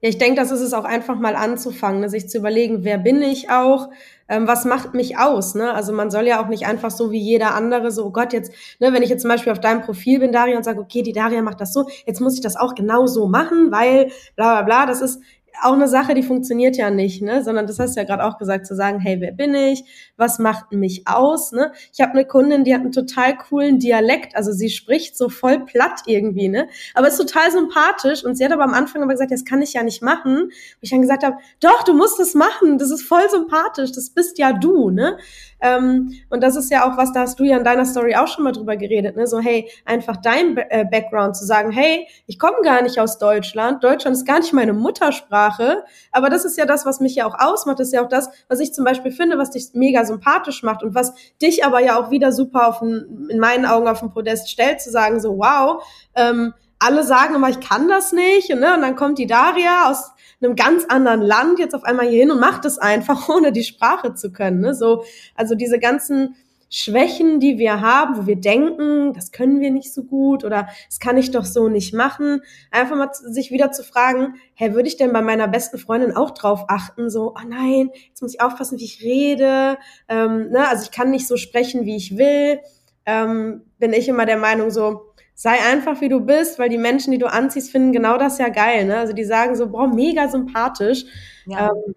Ja, 0.00 0.10
ich 0.10 0.18
denke, 0.18 0.40
das 0.40 0.52
ist 0.52 0.60
es 0.60 0.74
auch 0.74 0.84
einfach 0.84 1.18
mal 1.18 1.34
anzufangen, 1.34 2.00
ne? 2.00 2.08
sich 2.08 2.28
zu 2.28 2.38
überlegen, 2.38 2.84
wer 2.84 2.98
bin 2.98 3.20
ich 3.20 3.50
auch, 3.50 3.88
ähm, 4.28 4.46
was 4.46 4.64
macht 4.64 4.94
mich 4.94 5.18
aus, 5.18 5.56
ne? 5.56 5.72
Also 5.74 5.92
man 5.92 6.12
soll 6.12 6.28
ja 6.28 6.40
auch 6.40 6.46
nicht 6.46 6.66
einfach 6.66 6.92
so 6.92 7.10
wie 7.10 7.18
jeder 7.18 7.54
andere 7.56 7.90
so, 7.90 8.04
oh 8.06 8.12
Gott, 8.12 8.32
jetzt, 8.32 8.52
ne, 8.78 8.92
wenn 8.92 9.02
ich 9.02 9.10
jetzt 9.10 9.22
zum 9.22 9.30
Beispiel 9.30 9.50
auf 9.50 9.58
deinem 9.58 9.82
Profil 9.82 10.20
bin, 10.20 10.30
Daria, 10.30 10.56
und 10.56 10.62
sage, 10.62 10.78
okay, 10.78 11.02
die 11.02 11.12
Daria 11.12 11.42
macht 11.42 11.60
das 11.60 11.72
so, 11.72 11.88
jetzt 12.06 12.20
muss 12.20 12.34
ich 12.34 12.40
das 12.40 12.54
auch 12.54 12.76
genau 12.76 13.06
so 13.06 13.26
machen, 13.26 13.72
weil 13.72 14.12
bla 14.36 14.62
bla 14.62 14.62
bla, 14.62 14.86
das 14.86 15.00
ist, 15.00 15.20
auch 15.62 15.72
eine 15.72 15.88
Sache, 15.88 16.14
die 16.14 16.22
funktioniert 16.22 16.76
ja 16.76 16.90
nicht, 16.90 17.22
ne? 17.22 17.42
Sondern 17.42 17.66
das 17.66 17.78
hast 17.78 17.96
du 17.96 18.00
ja 18.00 18.06
gerade 18.06 18.24
auch 18.24 18.38
gesagt, 18.38 18.66
zu 18.66 18.74
sagen, 18.74 19.00
hey, 19.00 19.20
wer 19.20 19.32
bin 19.32 19.54
ich? 19.54 19.84
Was 20.16 20.38
macht 20.38 20.72
mich 20.72 21.06
aus? 21.06 21.52
Ne? 21.52 21.72
Ich 21.92 22.00
habe 22.00 22.12
eine 22.12 22.24
Kundin, 22.24 22.64
die 22.64 22.74
hat 22.74 22.82
einen 22.82 22.92
total 22.92 23.36
coolen 23.36 23.78
Dialekt, 23.78 24.36
also 24.36 24.52
sie 24.52 24.70
spricht 24.70 25.16
so 25.16 25.28
voll 25.28 25.64
platt 25.64 26.02
irgendwie, 26.06 26.48
ne? 26.48 26.68
Aber 26.94 27.08
ist 27.08 27.16
total 27.16 27.50
sympathisch 27.50 28.24
und 28.24 28.36
sie 28.36 28.44
hat 28.44 28.52
aber 28.52 28.64
am 28.64 28.74
Anfang 28.74 29.02
aber 29.02 29.12
gesagt, 29.12 29.32
das 29.32 29.44
kann 29.44 29.62
ich 29.62 29.72
ja 29.72 29.82
nicht 29.82 30.02
machen. 30.02 30.50
Wo 30.50 30.78
ich 30.82 30.90
dann 30.90 31.02
gesagt 31.02 31.24
habe, 31.24 31.36
doch, 31.60 31.82
du 31.82 31.94
musst 31.94 32.18
das 32.18 32.34
machen, 32.34 32.78
das 32.78 32.90
ist 32.90 33.02
voll 33.02 33.28
sympathisch, 33.30 33.92
das 33.92 34.10
bist 34.10 34.38
ja 34.38 34.52
du, 34.52 34.90
ne? 34.90 35.18
Ähm, 35.60 36.12
und 36.30 36.42
das 36.42 36.56
ist 36.56 36.70
ja 36.70 36.88
auch 36.88 36.96
was, 36.96 37.12
da 37.12 37.20
hast 37.20 37.38
du 37.38 37.44
ja 37.44 37.56
in 37.56 37.64
deiner 37.64 37.84
Story 37.84 38.14
auch 38.14 38.28
schon 38.28 38.44
mal 38.44 38.52
drüber 38.52 38.76
geredet, 38.76 39.16
ne? 39.16 39.26
So, 39.26 39.40
hey, 39.40 39.70
einfach 39.84 40.16
dein 40.16 40.56
äh, 40.56 40.84
Background 40.90 41.36
zu 41.36 41.44
sagen, 41.44 41.70
hey, 41.70 42.06
ich 42.26 42.38
komme 42.38 42.58
gar 42.62 42.82
nicht 42.82 42.98
aus 42.98 43.18
Deutschland, 43.18 43.82
Deutschland 43.82 44.16
ist 44.16 44.26
gar 44.26 44.38
nicht 44.38 44.52
meine 44.52 44.72
Muttersprache, 44.72 45.84
aber 46.12 46.30
das 46.30 46.44
ist 46.44 46.58
ja 46.58 46.66
das, 46.66 46.86
was 46.86 47.00
mich 47.00 47.14
ja 47.16 47.26
auch 47.26 47.38
ausmacht, 47.38 47.80
das 47.80 47.88
ist 47.88 47.94
ja 47.94 48.04
auch 48.04 48.08
das, 48.08 48.30
was 48.48 48.60
ich 48.60 48.72
zum 48.72 48.84
Beispiel 48.84 49.10
finde, 49.10 49.38
was 49.38 49.50
dich 49.50 49.70
mega 49.72 50.04
sympathisch 50.04 50.62
macht 50.62 50.82
und 50.82 50.94
was 50.94 51.14
dich 51.42 51.64
aber 51.64 51.80
ja 51.80 51.98
auch 51.98 52.10
wieder 52.10 52.32
super 52.32 52.68
auf 52.68 52.80
ein, 52.82 53.28
in 53.30 53.38
meinen 53.38 53.66
Augen 53.66 53.88
auf 53.88 54.00
den 54.00 54.10
Podest 54.10 54.50
stellt, 54.50 54.80
zu 54.80 54.90
sagen, 54.90 55.20
so, 55.20 55.38
wow, 55.38 55.82
ähm, 56.14 56.54
alle 56.78 57.02
sagen 57.02 57.34
immer, 57.34 57.48
ich 57.48 57.60
kann 57.60 57.88
das 57.88 58.12
nicht, 58.12 58.50
ne? 58.50 58.74
und 58.74 58.82
dann 58.82 58.94
kommt 58.94 59.18
die 59.18 59.26
Daria 59.26 59.90
aus 59.90 60.12
einem 60.40 60.56
ganz 60.56 60.84
anderen 60.88 61.22
Land 61.22 61.58
jetzt 61.58 61.74
auf 61.74 61.84
einmal 61.84 62.08
hier 62.08 62.20
hin 62.20 62.30
und 62.30 62.40
macht 62.40 62.64
es 62.64 62.78
einfach, 62.78 63.28
ohne 63.34 63.52
die 63.52 63.64
Sprache 63.64 64.14
zu 64.14 64.32
können. 64.32 64.60
Ne? 64.60 64.74
So, 64.74 65.04
also 65.34 65.54
diese 65.54 65.78
ganzen 65.78 66.36
Schwächen, 66.70 67.40
die 67.40 67.58
wir 67.58 67.80
haben, 67.80 68.16
wo 68.18 68.26
wir 68.26 68.36
denken, 68.36 69.14
das 69.14 69.32
können 69.32 69.60
wir 69.60 69.70
nicht 69.70 69.92
so 69.94 70.04
gut 70.04 70.44
oder 70.44 70.68
das 70.86 70.98
kann 70.98 71.16
ich 71.16 71.30
doch 71.30 71.46
so 71.46 71.68
nicht 71.68 71.94
machen, 71.94 72.42
einfach 72.70 72.94
mal 72.94 73.08
sich 73.12 73.50
wieder 73.50 73.72
zu 73.72 73.82
fragen, 73.82 74.34
hey, 74.52 74.74
würde 74.74 74.88
ich 74.88 74.98
denn 74.98 75.12
bei 75.12 75.22
meiner 75.22 75.48
besten 75.48 75.78
Freundin 75.78 76.14
auch 76.14 76.32
drauf 76.32 76.66
achten, 76.68 77.08
so, 77.08 77.34
oh 77.34 77.48
nein, 77.48 77.90
jetzt 78.08 78.20
muss 78.20 78.34
ich 78.34 78.42
aufpassen, 78.42 78.78
wie 78.78 78.84
ich 78.84 79.02
rede, 79.02 79.78
ähm, 80.08 80.50
ne? 80.50 80.68
also 80.68 80.82
ich 80.82 80.90
kann 80.90 81.10
nicht 81.10 81.26
so 81.26 81.38
sprechen, 81.38 81.86
wie 81.86 81.96
ich 81.96 82.18
will, 82.18 82.60
ähm, 83.06 83.62
bin 83.78 83.94
ich 83.94 84.06
immer 84.06 84.26
der 84.26 84.36
Meinung 84.36 84.70
so, 84.70 85.07
sei 85.40 85.56
einfach 85.70 86.00
wie 86.00 86.08
du 86.08 86.18
bist, 86.18 86.58
weil 86.58 86.68
die 86.68 86.78
Menschen, 86.78 87.12
die 87.12 87.18
du 87.18 87.30
anziehst, 87.30 87.70
finden 87.70 87.92
genau 87.92 88.18
das 88.18 88.38
ja 88.38 88.48
geil. 88.48 88.86
Ne? 88.86 88.96
Also 88.98 89.12
die 89.12 89.24
sagen 89.24 89.54
so, 89.54 89.68
boah, 89.70 89.86
mega 89.86 90.26
sympathisch. 90.26 91.04
Ja. 91.46 91.68
Ähm, 91.68 91.94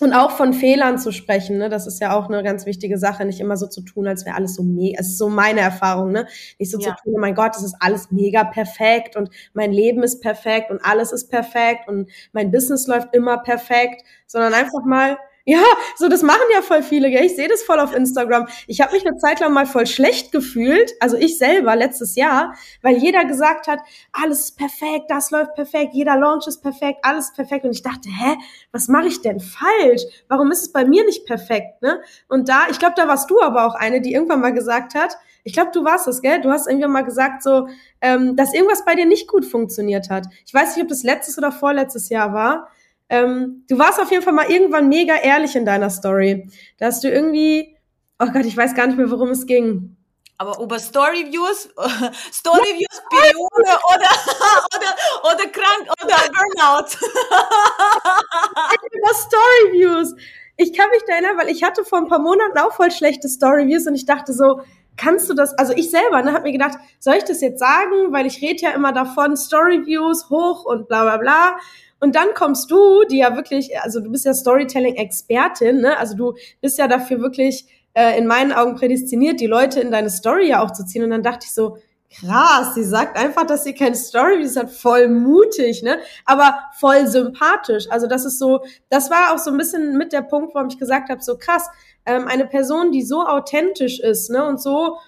und 0.00 0.14
auch 0.14 0.30
von 0.30 0.54
Fehlern 0.54 0.96
zu 0.96 1.12
sprechen, 1.12 1.58
ne, 1.58 1.68
das 1.68 1.88
ist 1.88 2.00
ja 2.00 2.16
auch 2.16 2.28
eine 2.28 2.44
ganz 2.44 2.66
wichtige 2.66 2.98
Sache, 2.98 3.24
nicht 3.24 3.40
immer 3.40 3.56
so 3.56 3.66
zu 3.66 3.82
tun, 3.82 4.06
als 4.06 4.24
wäre 4.24 4.36
alles 4.36 4.54
so 4.54 4.62
mega, 4.62 5.00
es 5.00 5.08
ist 5.08 5.18
so 5.18 5.28
meine 5.28 5.58
Erfahrung, 5.58 6.12
ne, 6.12 6.28
nicht 6.60 6.70
so 6.70 6.78
ja. 6.78 6.94
zu 6.94 7.02
tun, 7.02 7.14
oh 7.16 7.18
mein 7.18 7.34
Gott, 7.34 7.56
es 7.56 7.64
ist 7.64 7.74
alles 7.80 8.12
mega 8.12 8.44
perfekt 8.44 9.16
und 9.16 9.28
mein 9.54 9.72
Leben 9.72 10.04
ist 10.04 10.20
perfekt 10.20 10.70
und 10.70 10.78
alles 10.84 11.10
ist 11.10 11.28
perfekt 11.30 11.88
und 11.88 12.08
mein 12.32 12.52
Business 12.52 12.86
läuft 12.86 13.12
immer 13.12 13.38
perfekt, 13.38 14.04
sondern 14.28 14.54
einfach 14.54 14.84
mal 14.84 15.18
ja, 15.48 15.64
so 15.96 16.08
das 16.08 16.22
machen 16.22 16.42
ja 16.52 16.60
voll 16.60 16.82
viele, 16.82 17.08
gell? 17.08 17.24
Ich 17.24 17.34
sehe 17.34 17.48
das 17.48 17.62
voll 17.62 17.80
auf 17.80 17.94
Instagram. 17.94 18.48
Ich 18.66 18.82
habe 18.82 18.92
mich 18.92 19.06
eine 19.06 19.16
Zeit 19.16 19.40
lang 19.40 19.54
mal 19.54 19.64
voll 19.64 19.86
schlecht 19.86 20.30
gefühlt, 20.30 20.92
also 21.00 21.16
ich 21.16 21.38
selber 21.38 21.74
letztes 21.74 22.16
Jahr, 22.16 22.52
weil 22.82 22.98
jeder 22.98 23.24
gesagt 23.24 23.66
hat, 23.66 23.78
alles 24.12 24.40
ist 24.40 24.58
perfekt, 24.58 25.06
das 25.08 25.30
läuft 25.30 25.54
perfekt, 25.54 25.94
jeder 25.94 26.18
Launch 26.18 26.46
ist 26.46 26.60
perfekt, 26.60 26.98
alles 27.00 27.30
ist 27.30 27.34
perfekt 27.34 27.64
und 27.64 27.70
ich 27.70 27.82
dachte, 27.82 28.10
hä, 28.10 28.36
was 28.72 28.88
mache 28.88 29.06
ich 29.06 29.22
denn 29.22 29.40
falsch? 29.40 30.02
Warum 30.28 30.52
ist 30.52 30.60
es 30.60 30.70
bei 30.70 30.84
mir 30.84 31.02
nicht 31.06 31.24
perfekt, 31.24 31.80
ne? 31.80 32.02
Und 32.28 32.50
da, 32.50 32.66
ich 32.70 32.78
glaube, 32.78 32.96
da 32.98 33.08
warst 33.08 33.30
du 33.30 33.40
aber 33.40 33.64
auch 33.64 33.74
eine, 33.74 34.02
die 34.02 34.12
irgendwann 34.12 34.42
mal 34.42 34.52
gesagt 34.52 34.94
hat, 34.94 35.16
ich 35.44 35.54
glaube, 35.54 35.70
du 35.72 35.82
warst 35.82 36.06
es, 36.08 36.20
gell? 36.20 36.42
Du 36.42 36.50
hast 36.50 36.66
irgendwann 36.68 36.92
mal 36.92 37.04
gesagt 37.04 37.42
so, 37.42 37.68
ähm, 38.02 38.36
dass 38.36 38.52
irgendwas 38.52 38.84
bei 38.84 38.94
dir 38.94 39.06
nicht 39.06 39.26
gut 39.28 39.46
funktioniert 39.46 40.10
hat. 40.10 40.26
Ich 40.44 40.52
weiß 40.52 40.76
nicht, 40.76 40.82
ob 40.82 40.90
das 40.90 41.04
letztes 41.04 41.38
oder 41.38 41.52
vorletztes 41.52 42.10
Jahr 42.10 42.34
war. 42.34 42.68
Ähm, 43.08 43.64
du 43.68 43.78
warst 43.78 44.00
auf 44.00 44.10
jeden 44.10 44.22
Fall 44.22 44.32
mal 44.32 44.50
irgendwann 44.50 44.88
mega 44.88 45.16
ehrlich 45.16 45.56
in 45.56 45.64
deiner 45.64 45.90
Story. 45.90 46.50
Da 46.78 46.86
hast 46.86 47.02
du 47.04 47.10
irgendwie, 47.10 47.76
oh 48.18 48.26
Gott, 48.26 48.44
ich 48.44 48.56
weiß 48.56 48.74
gar 48.74 48.86
nicht 48.86 48.96
mehr, 48.98 49.10
worum 49.10 49.30
es 49.30 49.46
ging. 49.46 49.96
Aber 50.40 50.62
über 50.62 50.78
Storyviews, 50.78 51.68
Storyviews, 52.32 53.02
Periode 53.10 53.80
oder, 53.92 54.10
oder, 54.76 55.32
oder 55.32 55.50
krank 55.50 55.88
oder 56.00 56.16
Burnout. 56.32 56.96
über 58.92 59.14
Storyviews. 59.14 60.14
Ich 60.56 60.76
kann 60.76 60.90
mich 60.90 61.02
da 61.06 61.14
erinnern, 61.14 61.38
weil 61.38 61.48
ich 61.48 61.64
hatte 61.64 61.84
vor 61.84 61.98
ein 61.98 62.08
paar 62.08 62.20
Monaten 62.20 62.58
auch 62.58 62.72
voll 62.72 62.90
schlechte 62.90 63.28
Storyviews 63.28 63.86
und 63.86 63.94
ich 63.94 64.06
dachte 64.06 64.32
so, 64.32 64.60
kannst 64.96 65.28
du 65.30 65.34
das, 65.34 65.54
also 65.54 65.72
ich 65.74 65.90
selber, 65.90 66.22
ne, 66.22 66.32
hab 66.32 66.42
mir 66.42 66.52
gedacht, 66.52 66.78
soll 67.00 67.14
ich 67.14 67.24
das 67.24 67.40
jetzt 67.40 67.58
sagen, 67.58 68.12
weil 68.12 68.26
ich 68.26 68.42
rede 68.42 68.62
ja 68.62 68.70
immer 68.70 68.92
davon, 68.92 69.36
Storyviews 69.36 70.28
hoch 70.30 70.64
und 70.64 70.88
bla 70.88 71.02
bla 71.02 71.16
bla. 71.16 71.58
Und 72.00 72.14
dann 72.14 72.28
kommst 72.34 72.70
du, 72.70 73.04
die 73.10 73.18
ja 73.18 73.34
wirklich, 73.34 73.78
also 73.80 74.00
du 74.00 74.10
bist 74.10 74.24
ja 74.24 74.34
Storytelling-Expertin, 74.34 75.80
ne? 75.80 75.98
Also 75.98 76.16
du 76.16 76.34
bist 76.60 76.78
ja 76.78 76.86
dafür 76.86 77.20
wirklich 77.20 77.66
äh, 77.94 78.16
in 78.18 78.26
meinen 78.26 78.52
Augen 78.52 78.76
prädestiniert, 78.76 79.40
die 79.40 79.46
Leute 79.46 79.80
in 79.80 79.90
deine 79.90 80.10
Story 80.10 80.48
ja 80.48 80.62
auch 80.62 80.72
zu 80.72 80.84
ziehen. 80.84 81.02
Und 81.02 81.10
dann 81.10 81.22
dachte 81.22 81.46
ich 81.46 81.54
so, 81.54 81.78
krass, 82.10 82.74
sie 82.74 82.84
sagt 82.84 83.16
einfach, 83.18 83.46
dass 83.46 83.64
sie 83.64 83.74
keine 83.74 83.96
Story 83.96 84.42
ist, 84.42 84.56
hat 84.56 84.70
voll 84.70 85.08
mutig, 85.08 85.82
ne? 85.82 85.98
Aber 86.24 86.58
voll 86.78 87.06
sympathisch. 87.06 87.86
Also 87.90 88.06
das 88.06 88.24
ist 88.24 88.38
so, 88.38 88.60
das 88.88 89.10
war 89.10 89.34
auch 89.34 89.38
so 89.38 89.50
ein 89.50 89.56
bisschen 89.56 89.96
mit 89.98 90.12
der 90.12 90.22
Punkt, 90.22 90.54
warum 90.54 90.68
ich 90.68 90.78
gesagt 90.78 91.10
habe, 91.10 91.22
so 91.22 91.36
krass, 91.36 91.68
ähm, 92.06 92.26
eine 92.28 92.46
Person, 92.46 92.92
die 92.92 93.02
so 93.02 93.26
authentisch 93.26 94.00
ist, 94.00 94.30
ne? 94.30 94.46
Und 94.46 94.60
so 94.60 94.98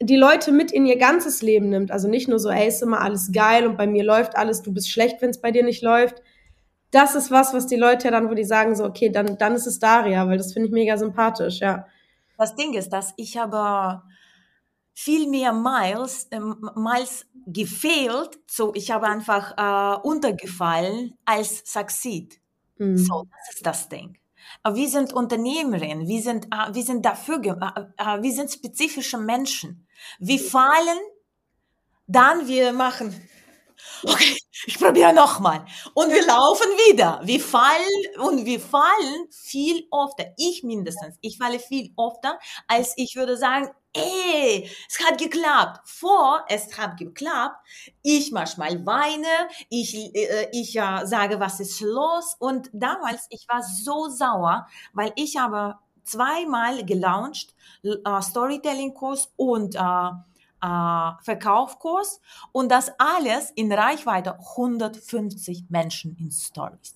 die 0.00 0.16
Leute 0.16 0.52
mit 0.52 0.72
in 0.72 0.86
ihr 0.86 0.98
ganzes 0.98 1.40
Leben 1.42 1.70
nimmt. 1.70 1.90
Also 1.90 2.08
nicht 2.08 2.28
nur 2.28 2.38
so, 2.38 2.50
hey, 2.50 2.68
ist 2.68 2.82
immer 2.82 3.00
alles 3.00 3.30
geil 3.32 3.66
und 3.66 3.76
bei 3.76 3.86
mir 3.86 4.04
läuft 4.04 4.36
alles, 4.36 4.62
du 4.62 4.72
bist 4.72 4.90
schlecht, 4.90 5.22
wenn 5.22 5.30
es 5.30 5.40
bei 5.40 5.50
dir 5.50 5.64
nicht 5.64 5.82
läuft, 5.82 6.22
das 6.94 7.14
ist 7.14 7.30
was, 7.30 7.52
was 7.52 7.66
die 7.66 7.76
Leute 7.76 8.04
ja 8.06 8.10
dann, 8.12 8.30
wo 8.30 8.34
die 8.34 8.44
sagen 8.44 8.76
so, 8.76 8.84
okay, 8.84 9.10
dann, 9.10 9.36
dann 9.38 9.54
ist 9.54 9.66
es 9.66 9.78
Daria, 9.78 10.26
weil 10.28 10.38
das 10.38 10.52
finde 10.52 10.68
ich 10.68 10.72
mega 10.72 10.96
sympathisch, 10.96 11.60
ja. 11.60 11.86
Das 12.38 12.54
Ding 12.54 12.74
ist, 12.74 12.90
dass 12.90 13.12
ich 13.16 13.36
habe 13.36 14.02
viel 14.92 15.28
mehr 15.28 15.52
Miles, 15.52 16.28
äh, 16.30 16.40
Miles 16.40 17.26
gefehlt, 17.46 18.38
so 18.46 18.72
ich 18.74 18.90
habe 18.90 19.06
einfach 19.06 19.54
äh, 19.56 20.00
untergefallen 20.06 21.16
als 21.24 21.62
Succeed. 21.64 22.40
Mhm. 22.78 22.98
So, 22.98 23.26
das 23.30 23.56
ist 23.56 23.66
das 23.66 23.88
Ding. 23.88 24.18
Wir 24.72 24.88
sind 24.88 25.12
Unternehmerin, 25.12 26.06
wir 26.06 26.22
sind, 26.22 26.46
äh, 26.46 26.72
wir 26.72 26.82
sind 26.82 27.04
dafür, 27.04 27.40
äh, 27.44 27.80
äh, 27.98 28.22
wir 28.22 28.32
sind 28.32 28.52
spezifische 28.52 29.18
Menschen. 29.18 29.86
Wir 30.18 30.38
fallen, 30.38 30.98
dann 32.06 32.46
wir 32.46 32.72
machen 32.72 33.14
okay, 34.04 34.36
ich 34.66 34.78
probiere 34.78 35.12
nochmal. 35.12 35.64
Und 35.94 36.10
wir 36.10 36.24
laufen 36.26 36.68
wieder. 36.88 37.20
Wir 37.24 37.40
fallen 37.40 38.20
und 38.20 38.44
wir 38.44 38.60
fallen 38.60 39.28
viel 39.30 39.86
öfter. 39.92 40.32
Ich 40.36 40.62
mindestens. 40.62 41.16
Ich 41.20 41.38
falle 41.38 41.58
viel 41.58 41.92
öfter, 41.98 42.38
als 42.66 42.94
ich 42.96 43.16
würde 43.16 43.36
sagen, 43.36 43.70
ey, 43.92 44.70
es 44.88 45.04
hat 45.04 45.18
geklappt. 45.18 45.88
Vor, 45.88 46.44
es 46.48 46.76
hat 46.76 46.96
geklappt. 46.96 47.56
Ich 48.02 48.32
manchmal 48.32 48.84
weine, 48.84 49.48
ich, 49.70 49.94
äh, 50.14 50.48
ich 50.52 50.76
äh, 50.76 51.06
sage, 51.06 51.40
was 51.40 51.60
ist 51.60 51.80
los? 51.80 52.36
Und 52.38 52.70
damals, 52.72 53.26
ich 53.30 53.46
war 53.48 53.62
so 53.62 54.08
sauer, 54.08 54.66
weil 54.92 55.12
ich 55.16 55.36
habe 55.36 55.76
zweimal 56.04 56.84
gelauncht, 56.84 57.54
äh, 57.82 58.22
Storytelling-Kurs 58.22 59.32
und 59.36 59.74
äh, 59.74 60.10
äh, 60.64 61.22
Verkaufskurs 61.22 62.20
und 62.52 62.70
das 62.70 62.90
alles 62.98 63.50
in 63.50 63.70
Reichweite 63.72 64.38
150 64.56 65.64
Menschen 65.68 66.16
in 66.18 66.30
Stories. 66.30 66.94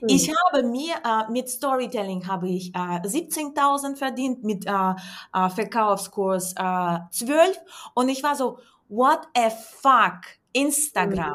Mhm. 0.00 0.08
Ich 0.08 0.30
habe 0.30 0.62
mir 0.62 0.94
äh, 1.04 1.30
mit 1.30 1.48
Storytelling 1.48 2.26
habe 2.26 2.48
ich 2.48 2.74
äh, 2.74 2.78
17.000 2.78 3.96
verdient, 3.96 4.44
mit 4.44 4.66
äh, 4.66 4.70
äh, 4.70 5.50
Verkaufskurs 5.50 6.54
äh, 6.56 6.98
12 7.10 7.60
und 7.94 8.08
ich 8.08 8.22
war 8.22 8.36
so, 8.36 8.58
what 8.88 9.20
a 9.36 9.50
fuck, 9.50 10.20
Instagram. 10.52 11.34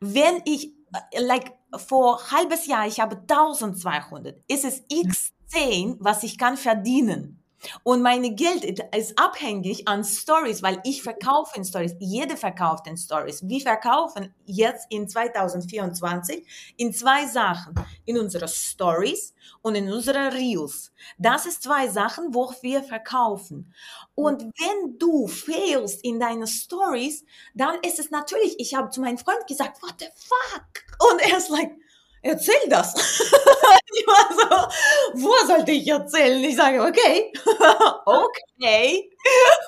Mhm. 0.00 0.14
Wenn 0.14 0.42
ich, 0.44 0.72
äh, 1.12 1.20
like, 1.20 1.52
vor 1.76 2.20
halbes 2.32 2.66
Jahr, 2.66 2.86
ich 2.86 2.98
habe 3.00 3.16
1200, 3.16 4.42
ist 4.48 4.64
es 4.64 4.82
x10, 4.88 5.96
was 6.00 6.24
ich 6.24 6.36
kann 6.36 6.56
verdienen. 6.56 7.39
Und 7.82 8.02
meine 8.02 8.34
Geld 8.34 8.64
ist 8.94 9.18
abhängig 9.18 9.86
an 9.86 10.04
Stories, 10.04 10.62
weil 10.62 10.80
ich 10.84 11.02
verkaufe 11.02 11.56
in 11.56 11.64
Stories. 11.64 11.94
Jeder 11.98 12.36
verkauft 12.36 12.86
in 12.86 12.96
Stories. 12.96 13.46
Wir 13.46 13.60
verkaufen 13.60 14.34
jetzt 14.46 14.86
in 14.90 15.08
2024 15.08 16.74
in 16.76 16.92
zwei 16.92 17.26
Sachen. 17.26 17.74
In 18.06 18.18
unsere 18.18 18.48
Stories 18.48 19.34
und 19.62 19.74
in 19.74 19.92
unsere 19.92 20.32
Reels. 20.32 20.92
Das 21.18 21.46
ist 21.46 21.62
zwei 21.62 21.88
Sachen, 21.88 22.34
wo 22.34 22.52
wir 22.62 22.82
verkaufen. 22.82 23.72
Und 24.14 24.42
wenn 24.42 24.98
du 24.98 25.26
failst 25.26 26.02
in 26.04 26.18
deine 26.18 26.46
Stories, 26.46 27.24
dann 27.54 27.76
ist 27.86 27.98
es 27.98 28.10
natürlich, 28.10 28.58
ich 28.58 28.74
habe 28.74 28.90
zu 28.90 29.00
meinem 29.00 29.18
Freund 29.18 29.46
gesagt, 29.46 29.82
what 29.82 29.94
the 29.98 30.06
fuck? 30.16 31.10
Und 31.10 31.20
er 31.20 31.38
ist 31.38 31.50
like, 31.50 31.72
erzähl 32.22 32.68
das. 32.68 32.94
ich 33.92 34.06
war 34.06 34.30
so, 34.32 35.22
wo 35.22 35.46
sollte 35.46 35.72
ich 35.72 35.88
erzählen? 35.88 36.42
Ich 36.44 36.56
sage, 36.56 36.82
okay, 36.82 37.32
okay, 38.06 39.10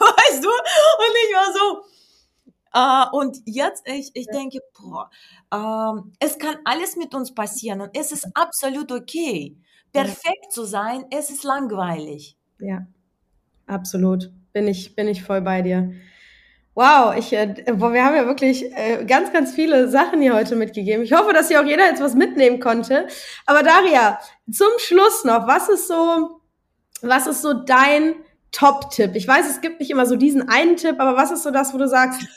weißt 0.01 0.45
du? 0.45 0.49
Und 0.49 1.15
ich 1.29 1.35
war 1.35 1.53
so, 1.53 1.85
Uh, 2.75 3.05
und 3.15 3.37
jetzt, 3.45 3.87
ich, 3.87 4.11
ich 4.15 4.27
denke, 4.29 4.61
boah, 4.73 5.11
uh, 5.55 6.05
es 6.19 6.39
kann 6.39 6.57
alles 6.65 6.97
mit 6.97 7.15
uns 7.15 7.35
passieren 7.35 7.83
und 7.83 7.91
es 7.95 8.13
ist 8.13 8.27
absolut 8.35 8.91
okay. 8.91 9.59
Perfekt 9.93 10.51
zu 10.51 10.65
sein, 10.65 11.05
es 11.11 11.29
ist 11.29 11.45
langweilig. 11.45 12.39
Ja, 12.61 12.87
absolut. 13.67 14.33
Bin 14.55 14.69
ich, 14.69 14.97
bin 14.97 15.07
ich 15.07 15.23
voll 15.23 15.43
bei 15.43 15.61
dir. 15.61 15.93
Wow, 16.75 17.15
ich, 17.17 17.35
äh, 17.35 17.55
wir 17.67 18.05
haben 18.05 18.17
ja 18.17 18.27
wirklich 18.27 18.65
äh, 18.75 19.05
ganz, 19.05 19.31
ganz 19.31 19.53
viele 19.55 19.89
Sachen 19.89 20.23
hier 20.23 20.35
heute 20.35 20.57
mitgegeben. 20.57 21.05
Ich 21.05 21.13
hoffe, 21.13 21.35
dass 21.35 21.49
hier 21.49 21.61
auch 21.61 21.67
jeder 21.67 21.85
jetzt 21.85 22.03
was 22.03 22.15
mitnehmen 22.15 22.61
konnte. 22.61 23.09
Aber 23.45 23.63
Daria, 23.63 24.19
zum 24.51 24.71
Schluss 24.79 25.25
noch, 25.25 25.47
was 25.47 25.69
ist 25.69 25.87
so, 25.87 26.41
was 27.03 27.27
ist 27.27 27.43
so 27.43 27.53
dein 27.53 28.15
Top-Tipp? 28.53 29.11
Ich 29.17 29.29
weiß, 29.29 29.51
es 29.51 29.61
gibt 29.61 29.81
nicht 29.81 29.91
immer 29.91 30.07
so 30.07 30.17
diesen 30.17 30.49
einen 30.49 30.79
Tipp, 30.79 30.97
aber 30.99 31.15
was 31.15 31.31
ist 31.31 31.43
so 31.43 31.51
das, 31.51 31.75
wo 31.75 31.79
du 31.79 31.87
sagst, 31.87 32.23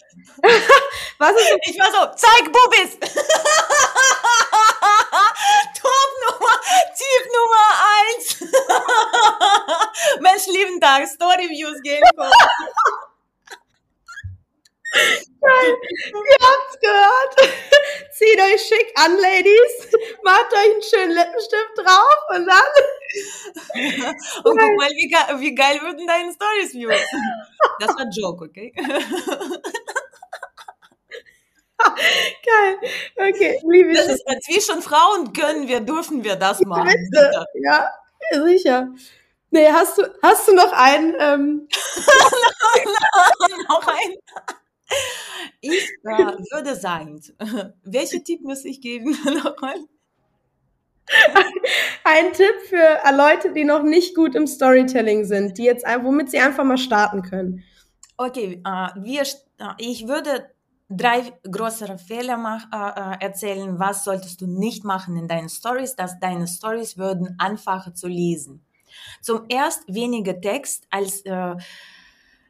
was 1.17 1.31
ist 1.31 1.49
so? 1.49 1.55
Ich 1.69 1.79
war 1.79 1.87
so, 1.91 2.07
zeig 2.17 2.51
Bubis! 2.51 2.99
Top 5.81 6.11
Nummer, 6.27 6.59
Tipp 6.97 7.25
Nummer 7.37 7.67
eins. 7.95 8.25
Mensch, 10.19 10.47
lieben 10.47 10.81
Tag, 10.81 11.07
Story 11.07 11.47
Views 11.49 11.81
gehen. 11.83 12.03
Geil. 12.17 12.31
Ihr 15.65 16.47
habt's 16.47 16.79
gehört. 16.79 17.35
Zieht 18.11 18.39
euch 18.39 18.61
schick 18.61 18.93
an, 18.95 19.17
Ladies. 19.17 19.91
Macht 20.23 20.53
euch 20.53 20.71
einen 20.71 20.81
schönen 20.81 21.11
Lippenstift 21.11 21.77
drauf 21.77 22.17
und 22.29 22.47
dann. 22.47 22.71
und 24.43 24.57
guck 24.57 24.77
mal, 24.77 24.89
wie 24.91 25.09
geil, 25.09 25.39
wie 25.39 25.55
geil 25.55 25.81
würden 25.81 26.07
deine 26.07 26.31
Stories 26.31 26.73
views. 26.73 26.95
Das 27.79 27.89
war 27.89 28.05
Joke, 28.09 28.45
okay? 28.45 28.71
Geil. 32.45 32.77
Okay, 33.17 33.59
liebe 33.69 33.93
Das 33.93 34.07
ist 34.07 34.23
zwischen 34.45 34.81
Frauen 34.81 35.33
können 35.33 35.67
wir, 35.67 35.81
dürfen 35.81 36.23
wir 36.23 36.37
das 36.37 36.61
machen. 36.61 36.87
Bitte. 37.11 37.45
Ja, 37.55 37.91
sicher. 38.31 38.87
Nee, 39.49 39.69
hast 39.71 39.97
du, 39.97 40.03
hast 40.21 40.47
du 40.47 40.53
noch 40.53 40.71
einen? 40.71 41.15
Ähm... 41.19 41.67
noch 43.69 43.87
einen. 43.87 44.15
Ich 45.61 45.89
äh, 46.03 46.37
würde 46.51 46.75
sagen, 46.75 47.21
welchen 47.83 48.23
Tipp 48.23 48.41
muss 48.41 48.65
ich 48.65 48.81
geben 48.81 49.11
nochmal? 49.25 49.75
Ein 52.03 52.33
Tipp 52.33 52.55
für 52.67 52.99
Leute, 53.15 53.53
die 53.53 53.63
noch 53.63 53.83
nicht 53.83 54.15
gut 54.15 54.35
im 54.35 54.47
Storytelling 54.47 55.25
sind, 55.25 55.57
die 55.57 55.63
jetzt, 55.63 55.85
womit 55.85 56.31
sie 56.31 56.39
einfach 56.39 56.63
mal 56.63 56.77
starten 56.77 57.21
können. 57.21 57.63
Okay, 58.17 58.61
äh, 58.65 58.89
wir, 59.03 59.23
ich 59.77 60.07
würde 60.07 60.49
drei 60.89 61.33
größere 61.43 61.97
Fehler 61.97 62.37
mach, 62.37 62.65
äh, 62.71 63.23
erzählen. 63.23 63.79
Was 63.79 64.03
solltest 64.03 64.41
du 64.41 64.47
nicht 64.47 64.83
machen 64.83 65.17
in 65.17 65.27
deinen 65.27 65.49
Stories, 65.49 65.95
dass 65.95 66.19
deine 66.19 66.47
Stories 66.47 66.97
würden 66.97 67.35
einfacher 67.39 67.93
zu 67.93 68.07
lesen. 68.07 68.65
Zum 69.21 69.45
erst 69.49 69.83
weniger 69.93 70.39
Text 70.39 70.87
als 70.89 71.21
äh, 71.21 71.55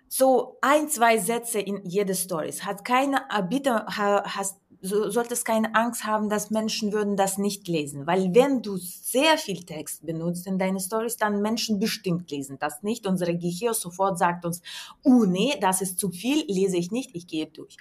so 0.08 0.58
ein, 0.62 0.89
zwei 0.89 1.18
Sätze 1.18 1.60
in 1.60 1.82
jede 1.84 2.15
Stories. 2.15 2.63
Hat 2.63 2.86
keine, 2.86 3.22
bitte 3.50 3.86
hast, 3.88 4.58
so, 4.86 5.10
solltest 5.10 5.46
keine 5.46 5.74
Angst 5.76 6.06
haben, 6.06 6.30
dass 6.30 6.52
Menschen 6.52 6.94
würden 6.94 7.15
das 7.15 7.38
nicht 7.38 7.68
lesen. 7.68 8.06
Weil 8.08 8.34
wenn 8.34 8.62
du 8.62 8.78
sehr 8.78 9.38
viel 9.38 9.63
Text 9.63 10.06
benutzt 10.06 10.48
in 10.48 10.60
deine 10.60 10.80
Stories, 10.80 11.18
dann 11.18 11.41
Menschen 11.41 11.80
bestimmt 11.80 12.30
lesen 12.30 12.58
das 12.60 12.84
nicht. 12.84 13.08
Unsere 13.08 13.38
Gehirn 13.38 13.74
sofort 13.74 14.18
sagt 14.20 14.46
uns, 14.46 14.62
oh 15.04 15.26
nee, 15.26 15.56
das 15.60 15.82
ist 15.82 16.00
zu 16.00 16.12
viel, 16.12 16.46
lese 16.48 16.78
ich 16.78 16.91
nicht, 16.91 17.12
ich 17.13 17.28
gehe 17.28 17.48
durch. 17.48 17.78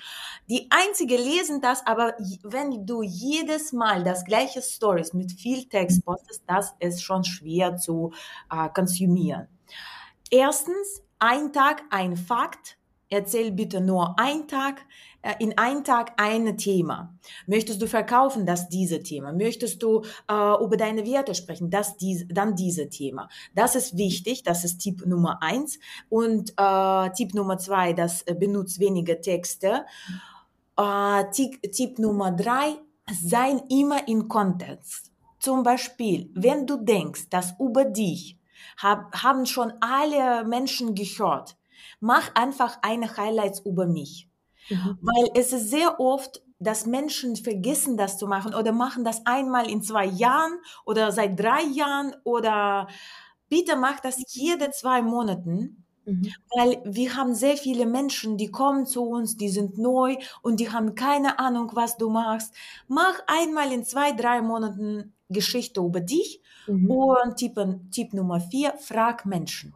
Die 0.49 0.69
einzige 0.71 1.17
lesen 1.17 1.61
das, 1.61 1.87
aber 1.87 2.15
wenn 2.43 2.87
du 2.87 3.03
jedes 3.03 3.73
Mal 3.73 4.03
das 4.03 4.25
gleiche 4.25 4.63
Stories 4.63 5.13
mit 5.13 5.33
viel 5.33 5.67
Text 5.67 6.05
postest, 6.05 6.43
das 6.47 6.75
ist 6.81 7.03
schon 7.03 7.25
schwer 7.25 7.77
zu 7.77 8.13
äh, 8.51 8.69
konsumieren. 8.71 9.49
Erstens, 10.31 11.04
ein 11.19 11.53
Tag 11.53 11.83
ein 11.91 12.17
Fakt, 12.17 12.77
erzähl 13.09 13.51
bitte 13.53 13.81
nur 13.81 14.19
ein 14.19 14.49
Tag, 14.49 14.85
äh, 15.23 15.35
in 15.39 15.57
ein 15.57 15.85
Tag 15.85 16.13
ein 16.19 16.57
Thema. 16.59 17.15
Möchtest 17.47 17.81
du 17.81 17.87
verkaufen, 17.87 18.45
das 18.47 18.69
diese 18.69 19.03
Thema. 19.03 19.33
Möchtest 19.33 19.83
du 19.83 20.03
äh, 20.29 20.65
über 20.65 20.77
deine 20.77 21.07
Werte 21.07 21.35
sprechen, 21.35 21.71
das 21.71 21.97
dies, 21.97 22.27
dann 22.29 22.57
diese 22.57 22.89
Thema. 22.89 23.29
Das 23.55 23.75
ist 23.75 23.97
wichtig, 23.97 24.43
das 24.43 24.65
ist 24.65 24.79
Tipp 24.79 25.07
Nummer 25.07 25.43
eins. 25.43 25.79
Und 26.09 26.53
äh, 26.57 27.11
Tipp 27.11 27.35
Nummer 27.35 27.59
zwei, 27.59 27.93
das 27.93 28.23
äh, 28.23 28.35
benutzt 28.35 28.81
weniger 28.81 29.21
Texte. 29.21 29.87
Äh, 30.77 31.25
Tipp, 31.33 31.63
Tipp 31.73 31.99
Nummer 31.99 32.33
drei, 32.33 32.75
sei 33.11 33.57
immer 33.71 34.07
in 34.09 34.29
Kontext. 34.29 35.11
Zum 35.39 35.63
Beispiel, 35.63 36.31
wenn 36.35 36.67
du 36.67 36.79
denkst, 36.79 37.29
dass 37.29 37.55
über 37.59 37.85
dich 37.85 38.39
hab, 38.79 39.23
haben 39.23 39.47
schon 39.47 39.73
alle 39.81 40.45
Menschen 40.45 40.95
gehört. 40.95 41.57
Mach 42.01 42.35
einfach 42.35 42.79
eine 42.83 43.17
Highlights 43.17 43.61
über 43.61 43.87
mich. 43.87 44.29
Mhm. 44.71 44.99
Weil 45.01 45.31
es 45.35 45.53
ist 45.53 45.71
sehr 45.71 46.01
oft, 46.01 46.43
dass 46.59 46.87
Menschen 46.87 47.37
vergessen, 47.37 47.97
das 47.97 48.19
zu 48.19 48.27
machen 48.27 48.55
oder 48.55 48.73
machen 48.73 49.05
das 49.05 49.27
einmal 49.27 49.69
in 49.69 49.83
zwei 49.83 50.07
Jahren 50.07 50.59
oder 50.85 51.13
seit 51.13 51.39
drei 51.39 51.63
Jahren 51.63 52.15
oder 52.25 52.89
bitte 53.49 53.77
mach 53.77 54.01
das 54.01 54.17
jede 54.33 54.71
zwei 54.71 55.03
Monaten. 55.03 55.85
Mhm. 56.07 56.33
Weil 56.55 56.83
wir 56.85 57.17
haben 57.17 57.35
sehr 57.35 57.57
viele 57.57 57.87
Menschen, 57.87 58.37
die 58.37 58.51
kommen 58.51 58.87
zu 58.87 59.05
uns, 59.05 59.37
die 59.37 59.49
sind 59.49 59.79
neu 59.79 60.17
und 60.43 60.61
die 60.61 60.71
haben 60.71 60.95
keine 60.95 61.39
Ahnung, 61.39 61.71
was 61.75 61.97
du 61.97 62.11
machst. 62.11 62.55
Mach 62.89 63.15
einmal 63.27 63.73
in 63.73 63.85
zwei, 63.85 64.13
drei 64.13 64.43
Monaten 64.43 65.15
Geschichte 65.35 65.81
über 65.81 66.01
dich 66.01 66.41
Mhm. 66.67 66.91
Und 66.91 67.37
Tipp, 67.37 67.59
Tipp 67.91 68.13
Nummer 68.13 68.41
vier, 68.41 68.75
frag 68.79 69.27
Menschen. 69.27 69.75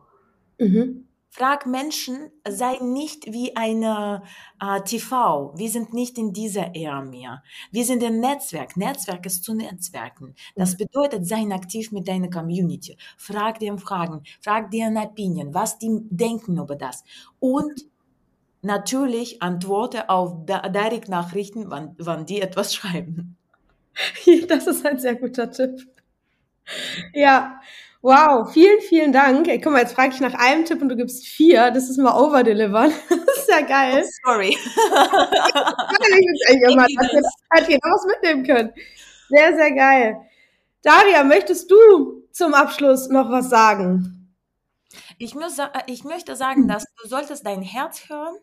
Mhm. 0.59 1.05
Frag 1.31 1.66
Menschen, 1.66 2.31
sei 2.49 2.79
nicht 2.81 3.27
wie 3.33 3.55
eine 3.55 4.23
äh, 4.61 4.81
TV. 4.81 5.53
Wir 5.57 5.68
sind 5.68 5.92
nicht 5.92 6.18
in 6.18 6.33
dieser 6.33 6.75
Ära 6.75 7.03
mehr. 7.03 7.42
Wir 7.71 7.85
sind 7.85 8.03
ein 8.03 8.18
Netzwerk. 8.18 8.77
Netzwerk 8.77 9.27
ist 9.27 9.44
zu 9.44 9.55
Netzwerken. 9.55 10.35
Das 10.57 10.73
mhm. 10.73 10.79
bedeutet, 10.79 11.27
sei 11.27 11.47
aktiv 11.53 11.92
mit 11.92 12.09
deiner 12.09 12.31
Community. 12.31 12.97
Frag 13.16 13.59
dir 13.59 13.77
Fragen, 13.79 14.23
frag 14.40 14.71
dir 14.71 14.87
eine 14.87 15.03
Opinion, 15.03 15.53
was 15.55 15.79
die 15.79 16.01
denken 16.09 16.59
über 16.59 16.77
das. 16.77 17.05
Und 17.38 17.85
natürlich 18.62 19.42
antworte 19.42 20.09
auf 20.09 20.47
Direct-Nachrichten, 20.47 21.71
wann, 21.71 21.94
wann 21.99 22.25
die 22.25 22.40
etwas 22.40 22.75
schreiben. 22.75 23.38
Das 24.49 24.67
ist 24.67 24.85
ein 24.87 24.99
sehr 24.99 25.15
guter 25.15 25.51
Tipp. 25.51 25.87
Ja, 27.15 27.61
wow, 28.03 28.51
vielen, 28.53 28.81
vielen 28.81 29.13
Dank. 29.13 29.47
Guck 29.63 29.73
mal, 29.73 29.81
jetzt 29.81 29.95
frage 29.95 30.15
ich 30.15 30.21
nach 30.21 30.35
einem 30.35 30.65
Tipp 30.65 30.83
und 30.83 30.89
du 30.89 30.97
gibst 30.97 31.27
vier. 31.27 31.71
Das 31.71 31.89
ist 31.89 31.99
mal 31.99 32.19
overdelivern. 32.19 32.93
Das 33.27 33.39
ist 33.39 33.49
ja 33.49 33.61
geil. 33.61 34.05
Oh, 34.05 34.09
sorry. 34.25 34.57
hat 37.51 37.69
jeder 37.69 37.81
was 37.83 38.07
mitnehmen 38.07 38.45
können. 38.45 38.73
Sehr, 39.29 39.55
sehr 39.57 39.73
geil. 39.73 40.17
Daria, 40.83 41.25
möchtest 41.25 41.71
du 41.71 42.25
zum 42.33 42.53
Abschluss 42.53 43.09
noch 43.09 43.31
was 43.31 43.49
sagen? 43.49 44.35
Ich, 45.19 45.35
muss, 45.35 45.57
ich 45.87 46.05
möchte 46.05 46.37
sagen, 46.37 46.69
dass 46.69 46.85
du 47.01 47.09
solltest 47.09 47.47
dein 47.47 47.63
Herz 47.63 48.09
hören 48.09 48.37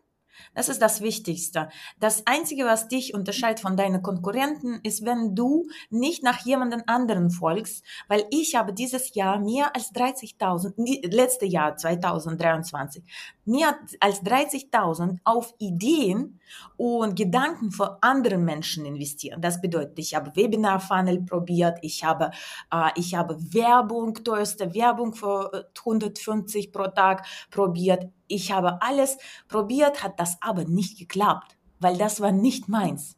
Das 0.54 0.68
ist 0.68 0.80
das 0.82 1.00
Wichtigste. 1.00 1.68
Das 2.00 2.26
Einzige, 2.26 2.64
was 2.64 2.88
dich 2.88 3.14
unterscheidet 3.14 3.60
von 3.60 3.76
deinen 3.76 4.02
Konkurrenten, 4.02 4.80
ist, 4.82 5.04
wenn 5.04 5.34
du 5.34 5.68
nicht 5.90 6.22
nach 6.22 6.44
jemandem 6.44 6.82
anderen 6.86 7.30
folgst, 7.30 7.84
weil 8.08 8.24
ich 8.30 8.54
habe 8.54 8.72
dieses 8.72 9.14
Jahr 9.14 9.38
mehr 9.38 9.74
als 9.74 9.92
30.000, 9.92 11.14
letzte 11.14 11.46
Jahr 11.46 11.76
2023, 11.76 13.02
mehr 13.46 13.78
als 14.00 14.22
30.000 14.22 15.18
auf 15.24 15.54
Ideen 15.58 16.40
und 16.76 17.16
Gedanken 17.16 17.70
von 17.70 17.90
anderen 18.00 18.44
Menschen 18.44 18.84
investieren. 18.84 19.40
Das 19.40 19.60
bedeutet, 19.60 19.98
ich 19.98 20.14
habe 20.14 20.34
Webinar-Funnel 20.34 21.22
probiert, 21.22 21.78
ich 21.82 22.04
habe, 22.04 22.30
äh, 22.72 22.90
ich 22.96 23.14
habe 23.14 23.36
Werbung, 23.54 24.14
teuerste 24.14 24.74
Werbung 24.74 25.14
für 25.14 25.70
150 25.78 26.72
pro 26.72 26.88
Tag 26.88 27.26
probiert. 27.50 28.06
Ich 28.26 28.52
habe 28.52 28.82
alles 28.82 29.16
probiert, 29.48 30.02
hat 30.02 30.18
das 30.18 30.36
aber 30.40 30.64
nicht 30.64 30.98
geklappt, 30.98 31.56
weil 31.78 31.96
das 31.96 32.20
war 32.20 32.32
nicht 32.32 32.68
meins. 32.68 33.16